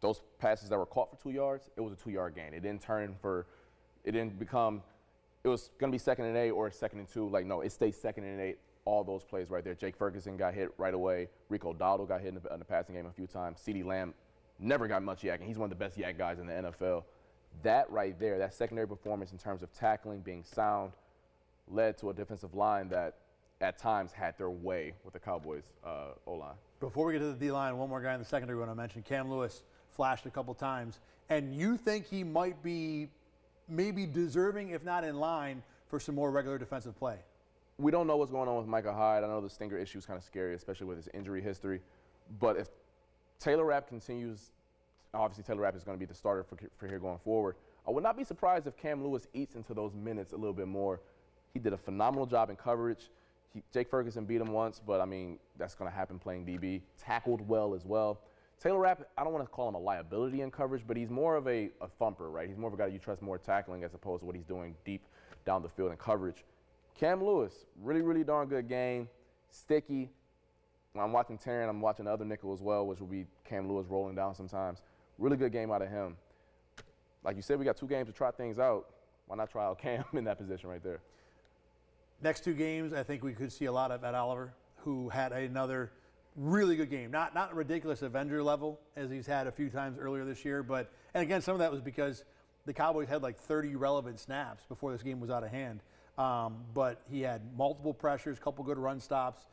those 0.00 0.22
passes 0.38 0.70
that 0.70 0.78
were 0.78 0.86
caught 0.86 1.10
for 1.10 1.22
two 1.22 1.30
yards. 1.30 1.68
It 1.76 1.82
was 1.82 1.92
a 1.92 1.96
two-yard 1.96 2.34
gain. 2.34 2.54
It 2.54 2.62
didn't 2.62 2.80
turn 2.80 3.14
for. 3.20 3.46
It 4.04 4.12
didn't 4.12 4.38
become. 4.38 4.82
It 5.44 5.48
was 5.48 5.70
going 5.78 5.90
to 5.90 5.94
be 5.94 5.98
second 5.98 6.24
and 6.24 6.36
eight 6.36 6.50
or 6.50 6.70
second 6.70 7.00
and 7.00 7.08
two. 7.08 7.28
Like 7.28 7.46
no, 7.46 7.60
it 7.60 7.72
stayed 7.72 7.94
second 7.94 8.24
and 8.24 8.40
eight. 8.40 8.58
All 8.84 9.04
those 9.04 9.24
plays 9.24 9.50
right 9.50 9.64
there. 9.64 9.74
Jake 9.74 9.96
Ferguson 9.96 10.36
got 10.36 10.54
hit 10.54 10.70
right 10.78 10.94
away. 10.94 11.28
Rico 11.48 11.74
Dowdle 11.74 12.08
got 12.08 12.20
hit 12.20 12.28
in 12.28 12.40
the, 12.40 12.52
in 12.52 12.58
the 12.58 12.64
passing 12.64 12.94
game 12.94 13.06
a 13.06 13.12
few 13.12 13.26
times. 13.26 13.58
CeeDee 13.66 13.84
Lamb 13.84 14.14
never 14.58 14.86
got 14.86 15.02
much 15.02 15.22
YAC, 15.22 15.36
and 15.36 15.44
he's 15.44 15.58
one 15.58 15.70
of 15.70 15.76
the 15.76 15.84
best 15.84 15.98
YAC 15.98 16.16
guys 16.16 16.38
in 16.38 16.46
the 16.46 16.52
NFL. 16.52 17.02
That 17.62 17.90
right 17.90 18.18
there, 18.18 18.38
that 18.38 18.54
secondary 18.54 18.86
performance 18.86 19.32
in 19.32 19.38
terms 19.38 19.62
of 19.62 19.72
tackling, 19.72 20.20
being 20.20 20.44
sound, 20.44 20.92
led 21.68 21.96
to 21.98 22.10
a 22.10 22.14
defensive 22.14 22.54
line 22.54 22.88
that 22.90 23.16
at 23.60 23.78
times 23.78 24.12
had 24.12 24.36
their 24.36 24.50
way 24.50 24.92
with 25.04 25.14
the 25.14 25.18
Cowboys 25.18 25.64
uh, 25.84 26.08
O 26.26 26.34
line. 26.34 26.54
Before 26.80 27.06
we 27.06 27.14
get 27.14 27.20
to 27.20 27.32
the 27.32 27.34
D 27.34 27.50
line, 27.50 27.76
one 27.78 27.88
more 27.88 28.02
guy 28.02 28.12
in 28.12 28.20
the 28.20 28.26
secondary 28.26 28.58
one 28.58 28.68
I 28.68 28.74
mentioned, 28.74 29.04
Cam 29.04 29.30
Lewis, 29.30 29.62
flashed 29.90 30.26
a 30.26 30.30
couple 30.30 30.52
times, 30.54 31.00
and 31.30 31.54
you 31.54 31.76
think 31.76 32.06
he 32.06 32.22
might 32.22 32.62
be 32.62 33.08
maybe 33.68 34.06
deserving, 34.06 34.70
if 34.70 34.84
not 34.84 35.04
in 35.04 35.16
line, 35.18 35.62
for 35.88 35.98
some 35.98 36.14
more 36.14 36.30
regular 36.30 36.58
defensive 36.58 36.96
play. 36.98 37.16
We 37.78 37.90
don't 37.90 38.06
know 38.06 38.16
what's 38.16 38.30
going 38.30 38.48
on 38.48 38.56
with 38.58 38.66
Micah 38.66 38.92
Hyde. 38.92 39.24
I 39.24 39.26
know 39.26 39.40
the 39.40 39.50
stinger 39.50 39.78
issue 39.78 39.98
is 39.98 40.06
kind 40.06 40.18
of 40.18 40.24
scary, 40.24 40.54
especially 40.54 40.86
with 40.86 40.98
his 40.98 41.08
injury 41.14 41.42
history. 41.42 41.80
But 42.40 42.56
if 42.56 42.68
Taylor 43.38 43.64
Rapp 43.64 43.88
continues, 43.88 44.50
obviously 45.20 45.44
Taylor 45.44 45.62
Rapp 45.62 45.76
is 45.76 45.84
going 45.84 45.96
to 45.96 46.00
be 46.00 46.06
the 46.06 46.14
starter 46.14 46.44
for, 46.44 46.56
for 46.76 46.86
here 46.86 46.98
going 46.98 47.18
forward. 47.18 47.56
I 47.86 47.90
would 47.90 48.02
not 48.02 48.16
be 48.16 48.24
surprised 48.24 48.66
if 48.66 48.76
Cam 48.76 49.02
Lewis 49.04 49.28
eats 49.32 49.54
into 49.54 49.74
those 49.74 49.94
minutes 49.94 50.32
a 50.32 50.36
little 50.36 50.52
bit 50.52 50.68
more. 50.68 51.00
He 51.52 51.60
did 51.60 51.72
a 51.72 51.76
phenomenal 51.76 52.26
job 52.26 52.50
in 52.50 52.56
coverage. 52.56 53.10
He, 53.54 53.62
Jake 53.72 53.88
Ferguson 53.88 54.24
beat 54.24 54.40
him 54.40 54.52
once, 54.52 54.80
but 54.84 55.00
I 55.00 55.04
mean, 55.04 55.38
that's 55.56 55.74
going 55.74 55.90
to 55.90 55.96
happen 55.96 56.18
playing 56.18 56.46
DB. 56.46 56.82
Tackled 56.98 57.46
well 57.46 57.74
as 57.74 57.84
well. 57.84 58.20
Taylor 58.58 58.78
Rapp, 58.78 59.02
I 59.18 59.22
don't 59.22 59.32
want 59.32 59.44
to 59.44 59.50
call 59.50 59.68
him 59.68 59.74
a 59.74 59.78
liability 59.78 60.40
in 60.40 60.50
coverage, 60.50 60.82
but 60.86 60.96
he's 60.96 61.10
more 61.10 61.36
of 61.36 61.46
a, 61.46 61.70
a 61.80 61.88
thumper, 61.98 62.30
right? 62.30 62.48
He's 62.48 62.56
more 62.56 62.68
of 62.68 62.74
a 62.74 62.76
guy 62.76 62.86
you 62.86 62.98
trust 62.98 63.20
more 63.20 63.38
tackling 63.38 63.84
as 63.84 63.94
opposed 63.94 64.20
to 64.20 64.26
what 64.26 64.34
he's 64.34 64.46
doing 64.46 64.74
deep 64.84 65.02
down 65.44 65.62
the 65.62 65.68
field 65.68 65.90
in 65.90 65.96
coverage. 65.98 66.44
Cam 66.94 67.22
Lewis, 67.22 67.66
really, 67.82 68.00
really 68.00 68.24
darn 68.24 68.48
good 68.48 68.68
game. 68.68 69.08
Sticky. 69.50 70.10
When 70.92 71.04
I'm 71.04 71.12
watching 71.12 71.36
Taron, 71.36 71.68
I'm 71.68 71.82
watching 71.82 72.06
the 72.06 72.10
other 72.10 72.24
nickel 72.24 72.54
as 72.54 72.62
well, 72.62 72.86
which 72.86 73.00
will 73.00 73.06
be 73.06 73.26
Cam 73.44 73.68
Lewis 73.68 73.86
rolling 73.86 74.14
down 74.14 74.34
sometimes. 74.34 74.80
Really 75.18 75.36
good 75.36 75.52
game 75.52 75.70
out 75.70 75.82
of 75.82 75.88
him. 75.88 76.16
Like 77.24 77.36
you 77.36 77.42
said, 77.42 77.58
we 77.58 77.64
got 77.64 77.76
two 77.76 77.88
games 77.88 78.06
to 78.06 78.12
try 78.12 78.30
things 78.30 78.58
out. 78.58 78.86
Why 79.26 79.36
not 79.36 79.50
try 79.50 79.64
out 79.64 79.78
Cam 79.82 80.04
in 80.12 80.24
that 80.24 80.38
position 80.38 80.70
right 80.70 80.82
there? 80.82 81.00
Next 82.22 82.44
two 82.44 82.54
games, 82.54 82.92
I 82.92 83.02
think 83.02 83.22
we 83.22 83.32
could 83.32 83.52
see 83.52 83.66
a 83.66 83.72
lot 83.72 83.90
of 83.90 84.02
Ed 84.04 84.14
Oliver, 84.14 84.54
who 84.76 85.08
had 85.08 85.32
another 85.32 85.92
really 86.36 86.76
good 86.76 86.90
game. 86.90 87.10
Not 87.10 87.34
not 87.34 87.54
ridiculous 87.54 88.02
Avenger 88.02 88.42
level 88.42 88.80
as 88.94 89.10
he's 89.10 89.26
had 89.26 89.46
a 89.46 89.52
few 89.52 89.68
times 89.68 89.98
earlier 89.98 90.24
this 90.24 90.44
year, 90.44 90.62
but 90.62 90.90
and 91.14 91.22
again, 91.22 91.42
some 91.42 91.54
of 91.54 91.58
that 91.58 91.70
was 91.70 91.80
because 91.80 92.24
the 92.64 92.72
Cowboys 92.72 93.08
had 93.08 93.22
like 93.22 93.36
30 93.38 93.76
relevant 93.76 94.18
snaps 94.18 94.64
before 94.66 94.92
this 94.92 95.02
game 95.02 95.20
was 95.20 95.30
out 95.30 95.44
of 95.44 95.50
hand. 95.50 95.80
Um, 96.18 96.64
but 96.72 97.02
he 97.10 97.20
had 97.20 97.42
multiple 97.56 97.92
pressures, 97.92 98.38
couple 98.38 98.64
good 98.64 98.78
run 98.78 99.00
stops, 99.00 99.46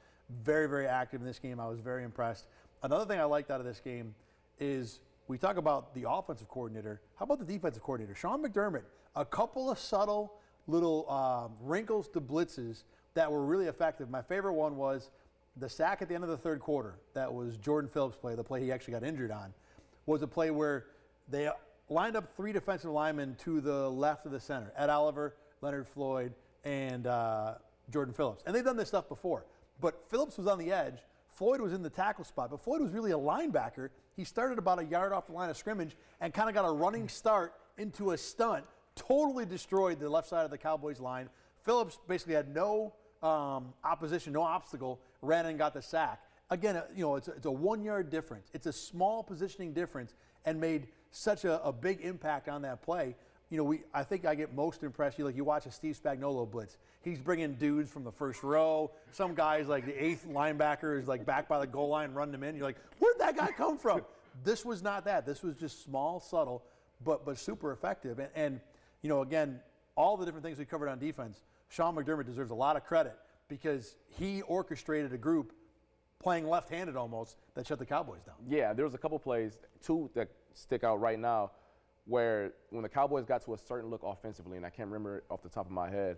very 0.43 0.67
very 0.67 0.87
active 0.87 1.21
in 1.21 1.27
this 1.27 1.39
game. 1.39 1.59
I 1.59 1.67
was 1.67 1.79
very 1.79 2.03
impressed. 2.03 2.45
Another 2.81 3.05
thing 3.05 3.19
I 3.19 3.25
liked 3.25 3.51
out 3.51 3.59
of 3.59 3.65
this 3.65 3.79
game 3.79 4.15
is 4.59 4.99
we 5.27 5.37
talk 5.37 5.57
about 5.57 5.93
the 5.93 6.09
offensive 6.09 6.47
coordinator. 6.47 7.01
How 7.15 7.23
about 7.23 7.39
the 7.39 7.45
defensive 7.45 7.81
coordinator, 7.81 8.15
Sean 8.15 8.43
McDermott? 8.43 8.83
A 9.15 9.25
couple 9.25 9.71
of 9.71 9.79
subtle 9.79 10.33
little 10.67 11.05
uh, 11.09 11.47
wrinkles 11.61 12.07
to 12.09 12.21
blitzes 12.21 12.83
that 13.13 13.31
were 13.31 13.45
really 13.45 13.67
effective. 13.67 14.09
My 14.09 14.21
favorite 14.21 14.53
one 14.53 14.77
was 14.77 15.09
the 15.57 15.69
sack 15.69 16.01
at 16.01 16.09
the 16.09 16.15
end 16.15 16.23
of 16.23 16.29
the 16.29 16.37
third 16.37 16.59
quarter. 16.59 16.95
That 17.13 17.33
was 17.33 17.57
Jordan 17.57 17.89
Phillips' 17.89 18.17
play, 18.17 18.35
the 18.35 18.43
play 18.43 18.61
he 18.61 18.71
actually 18.71 18.93
got 18.93 19.03
injured 19.03 19.31
on, 19.31 19.53
was 20.05 20.21
a 20.21 20.27
play 20.27 20.51
where 20.51 20.87
they 21.29 21.49
lined 21.89 22.15
up 22.15 22.35
three 22.35 22.51
defensive 22.53 22.91
linemen 22.91 23.35
to 23.43 23.61
the 23.61 23.89
left 23.89 24.25
of 24.25 24.31
the 24.31 24.39
center: 24.39 24.71
Ed 24.75 24.89
Oliver, 24.89 25.35
Leonard 25.61 25.87
Floyd, 25.87 26.33
and 26.63 27.07
uh, 27.07 27.55
Jordan 27.91 28.13
Phillips. 28.13 28.43
And 28.45 28.55
they've 28.55 28.63
done 28.63 28.77
this 28.77 28.87
stuff 28.87 29.07
before. 29.07 29.45
But 29.79 30.09
Phillips 30.09 30.37
was 30.37 30.47
on 30.47 30.57
the 30.57 30.71
edge. 30.71 30.99
Floyd 31.33 31.61
was 31.61 31.73
in 31.73 31.81
the 31.83 31.89
tackle 31.89 32.23
spot, 32.23 32.51
but 32.51 32.59
Floyd 32.59 32.81
was 32.81 32.91
really 32.91 33.11
a 33.11 33.17
linebacker. 33.17 33.89
He 34.15 34.23
started 34.23 34.57
about 34.57 34.79
a 34.79 34.85
yard 34.85 35.13
off 35.13 35.27
the 35.27 35.33
line 35.33 35.49
of 35.49 35.57
scrimmage 35.57 35.95
and 36.21 36.33
kind 36.33 36.47
of 36.49 36.55
got 36.55 36.65
a 36.65 36.71
running 36.71 37.09
start 37.09 37.53
into 37.77 38.11
a 38.11 38.17
stunt 38.17 38.65
totally 38.95 39.45
destroyed 39.45 39.99
the 39.99 40.09
left 40.09 40.29
side 40.29 40.45
of 40.45 40.51
the 40.51 40.57
Cowboys 40.57 40.99
line. 40.99 41.29
Phillips 41.63 41.99
basically 42.07 42.35
had 42.35 42.53
no 42.53 42.93
um, 43.21 43.73
opposition, 43.83 44.33
no 44.33 44.41
obstacle, 44.41 44.99
ran 45.21 45.45
and 45.45 45.57
got 45.57 45.73
the 45.73 45.81
sack. 45.81 46.21
Again, 46.49 46.75
uh, 46.75 46.83
you 46.95 47.03
know, 47.03 47.15
it's 47.15 47.27
a, 47.27 47.31
it's 47.31 47.45
a 47.45 47.51
one-yard 47.51 48.09
difference. 48.09 48.49
It's 48.53 48.67
a 48.67 48.73
small 48.73 49.23
positioning 49.23 49.73
difference, 49.73 50.13
and 50.45 50.59
made 50.59 50.87
such 51.11 51.45
a, 51.45 51.63
a, 51.63 51.71
big 51.71 52.01
impact 52.01 52.49
on 52.49 52.63
that 52.63 52.81
play. 52.81 53.15
You 53.53 53.57
know, 53.57 53.65
we 53.65 53.81
I 53.93 54.01
think 54.01 54.25
I 54.25 54.33
get 54.33 54.55
most 54.55 54.81
impressed. 54.81 55.19
You 55.19 55.25
like 55.25 55.35
you 55.35 55.43
watch 55.43 55.67
a 55.67 55.71
Steve 55.71 55.95
Spagnuolo 56.03 56.49
blitz. 56.49 56.79
He's 57.03 57.19
bringing 57.19 57.53
dudes 57.53 57.91
from 57.91 58.03
the 58.03 58.11
first 58.11 58.41
row. 58.41 58.89
Some 59.11 59.35
guys 59.35 59.67
like 59.67 59.85
the 59.85 59.93
eighth 60.03 60.25
linebacker 60.27 60.99
is 60.99 61.07
like 61.07 61.23
back 61.23 61.47
by 61.47 61.59
the 61.59 61.67
goal 61.67 61.89
line, 61.89 62.13
run 62.13 62.31
them 62.31 62.41
in. 62.41 62.55
You're 62.55 62.65
like, 62.65 62.79
where'd 62.97 63.19
that 63.19 63.37
guy 63.37 63.51
come 63.51 63.77
from? 63.77 64.01
this 64.43 64.65
was 64.65 64.81
not 64.81 65.05
that. 65.05 65.27
This 65.27 65.43
was 65.43 65.55
just 65.55 65.83
small, 65.85 66.19
subtle, 66.19 66.63
but 67.05 67.27
but 67.27 67.37
super 67.37 67.71
effective. 67.71 68.17
And, 68.17 68.29
and 68.33 68.59
you 69.03 69.09
know, 69.09 69.21
again, 69.21 69.59
all 69.93 70.17
the 70.17 70.25
different 70.25 70.43
things 70.43 70.57
we 70.57 70.65
covered 70.65 70.89
on 70.89 70.97
defense, 70.97 71.43
Sean 71.69 71.95
McDermott 71.95 72.25
deserves 72.25 72.49
a 72.49 72.55
lot 72.55 72.75
of 72.75 72.83
credit 72.83 73.15
because 73.49 73.97
he 74.17 74.41
orchestrated 74.41 75.13
a 75.13 75.17
group 75.19 75.53
playing 76.17 76.49
left-handed 76.49 76.95
almost 76.95 77.37
that 77.53 77.67
shut 77.67 77.77
the 77.77 77.85
Cowboys 77.85 78.23
down. 78.23 78.37
Yeah, 78.49 78.73
there 78.73 78.85
was 78.85 78.95
a 78.95 78.97
couple 78.97 79.19
plays, 79.19 79.59
two 79.83 80.09
that 80.15 80.29
stick 80.55 80.83
out 80.83 80.99
right 80.99 81.19
now, 81.19 81.51
where 82.05 82.53
when 82.69 82.83
the 82.83 82.89
Cowboys 82.89 83.25
got 83.25 83.43
to 83.45 83.53
a 83.53 83.57
certain 83.57 83.89
look 83.89 84.01
offensively, 84.03 84.57
and 84.57 84.65
I 84.65 84.69
can't 84.69 84.87
remember 84.87 85.23
off 85.29 85.41
the 85.41 85.49
top 85.49 85.65
of 85.65 85.71
my 85.71 85.89
head, 85.89 86.17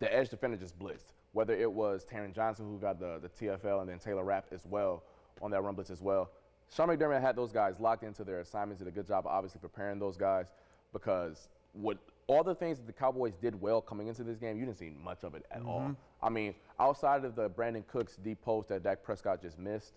the 0.00 0.12
edge 0.12 0.28
defender 0.28 0.56
just 0.56 0.78
blitzed. 0.78 1.12
Whether 1.32 1.54
it 1.54 1.70
was 1.70 2.04
Taron 2.04 2.34
Johnson 2.34 2.66
who 2.66 2.78
got 2.78 2.98
the, 2.98 3.20
the 3.20 3.28
TFL 3.28 3.80
and 3.80 3.88
then 3.88 3.98
Taylor 3.98 4.24
Rapp 4.24 4.46
as 4.52 4.66
well 4.66 5.02
on 5.40 5.50
that 5.52 5.62
run 5.62 5.74
blitz 5.74 5.90
as 5.90 6.02
well. 6.02 6.30
Sean 6.74 6.88
McDermott 6.88 7.20
had 7.20 7.36
those 7.36 7.52
guys 7.52 7.78
locked 7.78 8.02
into 8.02 8.24
their 8.24 8.40
assignments, 8.40 8.80
did 8.80 8.88
a 8.88 8.90
good 8.90 9.06
job 9.06 9.26
obviously 9.26 9.60
preparing 9.60 9.98
those 9.98 10.16
guys 10.16 10.46
because 10.92 11.48
what 11.72 11.98
all 12.26 12.44
the 12.44 12.54
things 12.54 12.78
that 12.78 12.86
the 12.86 12.92
Cowboys 12.92 13.34
did 13.40 13.60
well 13.60 13.80
coming 13.80 14.08
into 14.08 14.22
this 14.24 14.38
game, 14.38 14.58
you 14.58 14.64
didn't 14.64 14.78
see 14.78 14.90
much 15.02 15.24
of 15.24 15.34
it 15.34 15.44
at 15.50 15.60
mm-hmm. 15.60 15.68
all. 15.68 15.96
I 16.22 16.28
mean, 16.28 16.54
outside 16.78 17.24
of 17.24 17.34
the 17.34 17.50
Brandin 17.50 17.86
Cooks 17.86 18.16
deep 18.16 18.40
post 18.42 18.68
that 18.68 18.82
Dak 18.82 19.02
Prescott 19.02 19.42
just 19.42 19.58
missed, 19.58 19.92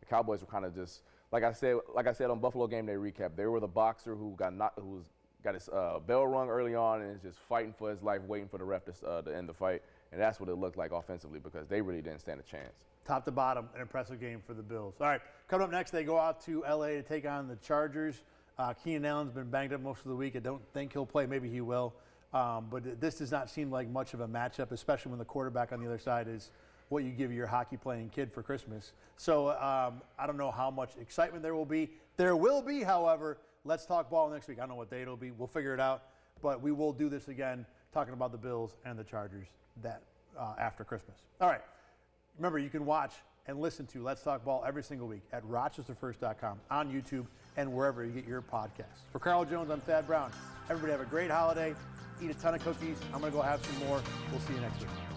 the 0.00 0.06
Cowboys 0.06 0.40
were 0.40 0.46
kind 0.46 0.64
of 0.64 0.74
just 0.74 1.02
like 1.34 1.42
I 1.42 1.52
said, 1.52 1.78
like 1.92 2.06
I 2.06 2.12
said 2.12 2.30
on 2.30 2.38
Buffalo 2.38 2.68
game 2.68 2.86
day 2.86 2.92
recap. 2.92 3.34
They 3.34 3.46
were 3.46 3.58
the 3.58 3.66
boxer 3.66 4.14
who 4.14 4.34
got 4.36 4.54
not, 4.54 4.72
who 4.80 4.86
was 4.86 5.06
got 5.42 5.54
his 5.54 5.68
uh, 5.68 5.98
bell 6.06 6.24
rung 6.28 6.48
early 6.48 6.76
on 6.76 7.02
and 7.02 7.16
is 7.16 7.22
just 7.22 7.40
fighting 7.48 7.74
for 7.76 7.90
his 7.90 8.00
life, 8.04 8.22
waiting 8.22 8.46
for 8.46 8.56
the 8.56 8.64
ref 8.64 8.84
to, 8.84 8.92
uh, 9.04 9.20
to 9.20 9.36
end 9.36 9.48
the 9.48 9.52
fight. 9.52 9.82
And 10.12 10.20
that's 10.20 10.38
what 10.38 10.48
it 10.48 10.54
looked 10.54 10.78
like 10.78 10.92
offensively 10.92 11.40
because 11.40 11.66
they 11.66 11.80
really 11.80 12.02
didn't 12.02 12.20
stand 12.20 12.38
a 12.38 12.44
chance. 12.44 12.72
Top 13.04 13.24
to 13.24 13.32
bottom, 13.32 13.68
an 13.74 13.80
impressive 13.80 14.20
game 14.20 14.40
for 14.46 14.54
the 14.54 14.62
Bills. 14.62 14.94
All 15.00 15.08
right, 15.08 15.20
coming 15.48 15.64
up 15.64 15.72
next, 15.72 15.90
they 15.90 16.04
go 16.04 16.20
out 16.20 16.40
to 16.42 16.62
LA 16.68 16.86
to 16.86 17.02
take 17.02 17.26
on 17.26 17.48
the 17.48 17.56
Chargers. 17.56 18.22
Uh, 18.56 18.72
Keenan 18.72 19.04
Allen's 19.04 19.32
been 19.32 19.50
banged 19.50 19.72
up 19.72 19.80
most 19.80 20.02
of 20.04 20.10
the 20.10 20.16
week. 20.16 20.36
I 20.36 20.38
don't 20.38 20.62
think 20.72 20.92
he'll 20.92 21.04
play. 21.04 21.26
Maybe 21.26 21.50
he 21.50 21.60
will. 21.60 21.94
Um, 22.32 22.68
but 22.70 23.00
this 23.00 23.16
does 23.16 23.32
not 23.32 23.50
seem 23.50 23.72
like 23.72 23.88
much 23.88 24.14
of 24.14 24.20
a 24.20 24.28
matchup, 24.28 24.70
especially 24.70 25.10
when 25.10 25.18
the 25.18 25.24
quarterback 25.24 25.72
on 25.72 25.80
the 25.80 25.86
other 25.86 25.98
side 25.98 26.28
is 26.28 26.52
what 26.88 27.04
you 27.04 27.10
give 27.10 27.32
your 27.32 27.46
hockey 27.46 27.76
playing 27.76 28.10
kid 28.10 28.32
for 28.32 28.42
Christmas. 28.42 28.92
So 29.16 29.50
um, 29.50 30.02
I 30.18 30.26
don't 30.26 30.36
know 30.36 30.50
how 30.50 30.70
much 30.70 30.90
excitement 31.00 31.42
there 31.42 31.54
will 31.54 31.64
be. 31.64 31.90
There 32.16 32.36
will 32.36 32.62
be, 32.62 32.82
however. 32.82 33.38
Let's 33.64 33.86
talk 33.86 34.10
ball 34.10 34.28
next 34.30 34.46
week. 34.48 34.58
I 34.58 34.62
don't 34.62 34.70
know 34.70 34.74
what 34.74 34.90
date 34.90 35.02
it'll 35.02 35.16
be. 35.16 35.30
We'll 35.30 35.48
figure 35.48 35.72
it 35.72 35.80
out. 35.80 36.02
But 36.42 36.60
we 36.60 36.72
will 36.72 36.92
do 36.92 37.08
this 37.08 37.28
again, 37.28 37.64
talking 37.92 38.12
about 38.12 38.32
the 38.32 38.38
Bills 38.38 38.76
and 38.84 38.98
the 38.98 39.04
Chargers 39.04 39.46
that 39.82 40.02
uh, 40.38 40.54
after 40.58 40.84
Christmas. 40.84 41.16
All 41.40 41.48
right. 41.48 41.62
Remember, 42.36 42.58
you 42.58 42.68
can 42.68 42.84
watch 42.84 43.12
and 43.46 43.60
listen 43.60 43.86
to 43.86 44.02
Let's 44.02 44.22
Talk 44.22 44.44
Ball 44.44 44.64
every 44.66 44.82
single 44.82 45.06
week 45.06 45.22
at 45.32 45.44
rochesterfirst.com 45.44 46.60
on 46.70 46.92
YouTube 46.92 47.26
and 47.56 47.72
wherever 47.72 48.04
you 48.04 48.12
get 48.12 48.26
your 48.26 48.42
podcasts. 48.42 49.04
For 49.12 49.18
Carl 49.18 49.44
Jones, 49.44 49.70
I'm 49.70 49.80
Thad 49.80 50.06
Brown. 50.06 50.32
Everybody 50.68 50.92
have 50.92 51.00
a 51.00 51.10
great 51.10 51.30
holiday. 51.30 51.74
Eat 52.22 52.30
a 52.30 52.34
ton 52.34 52.54
of 52.54 52.62
cookies. 52.62 52.96
I'm 53.12 53.20
going 53.20 53.32
to 53.32 53.38
go 53.38 53.42
have 53.42 53.64
some 53.64 53.86
more. 53.86 54.02
We'll 54.30 54.40
see 54.40 54.54
you 54.54 54.60
next 54.60 54.80
week. 54.80 55.13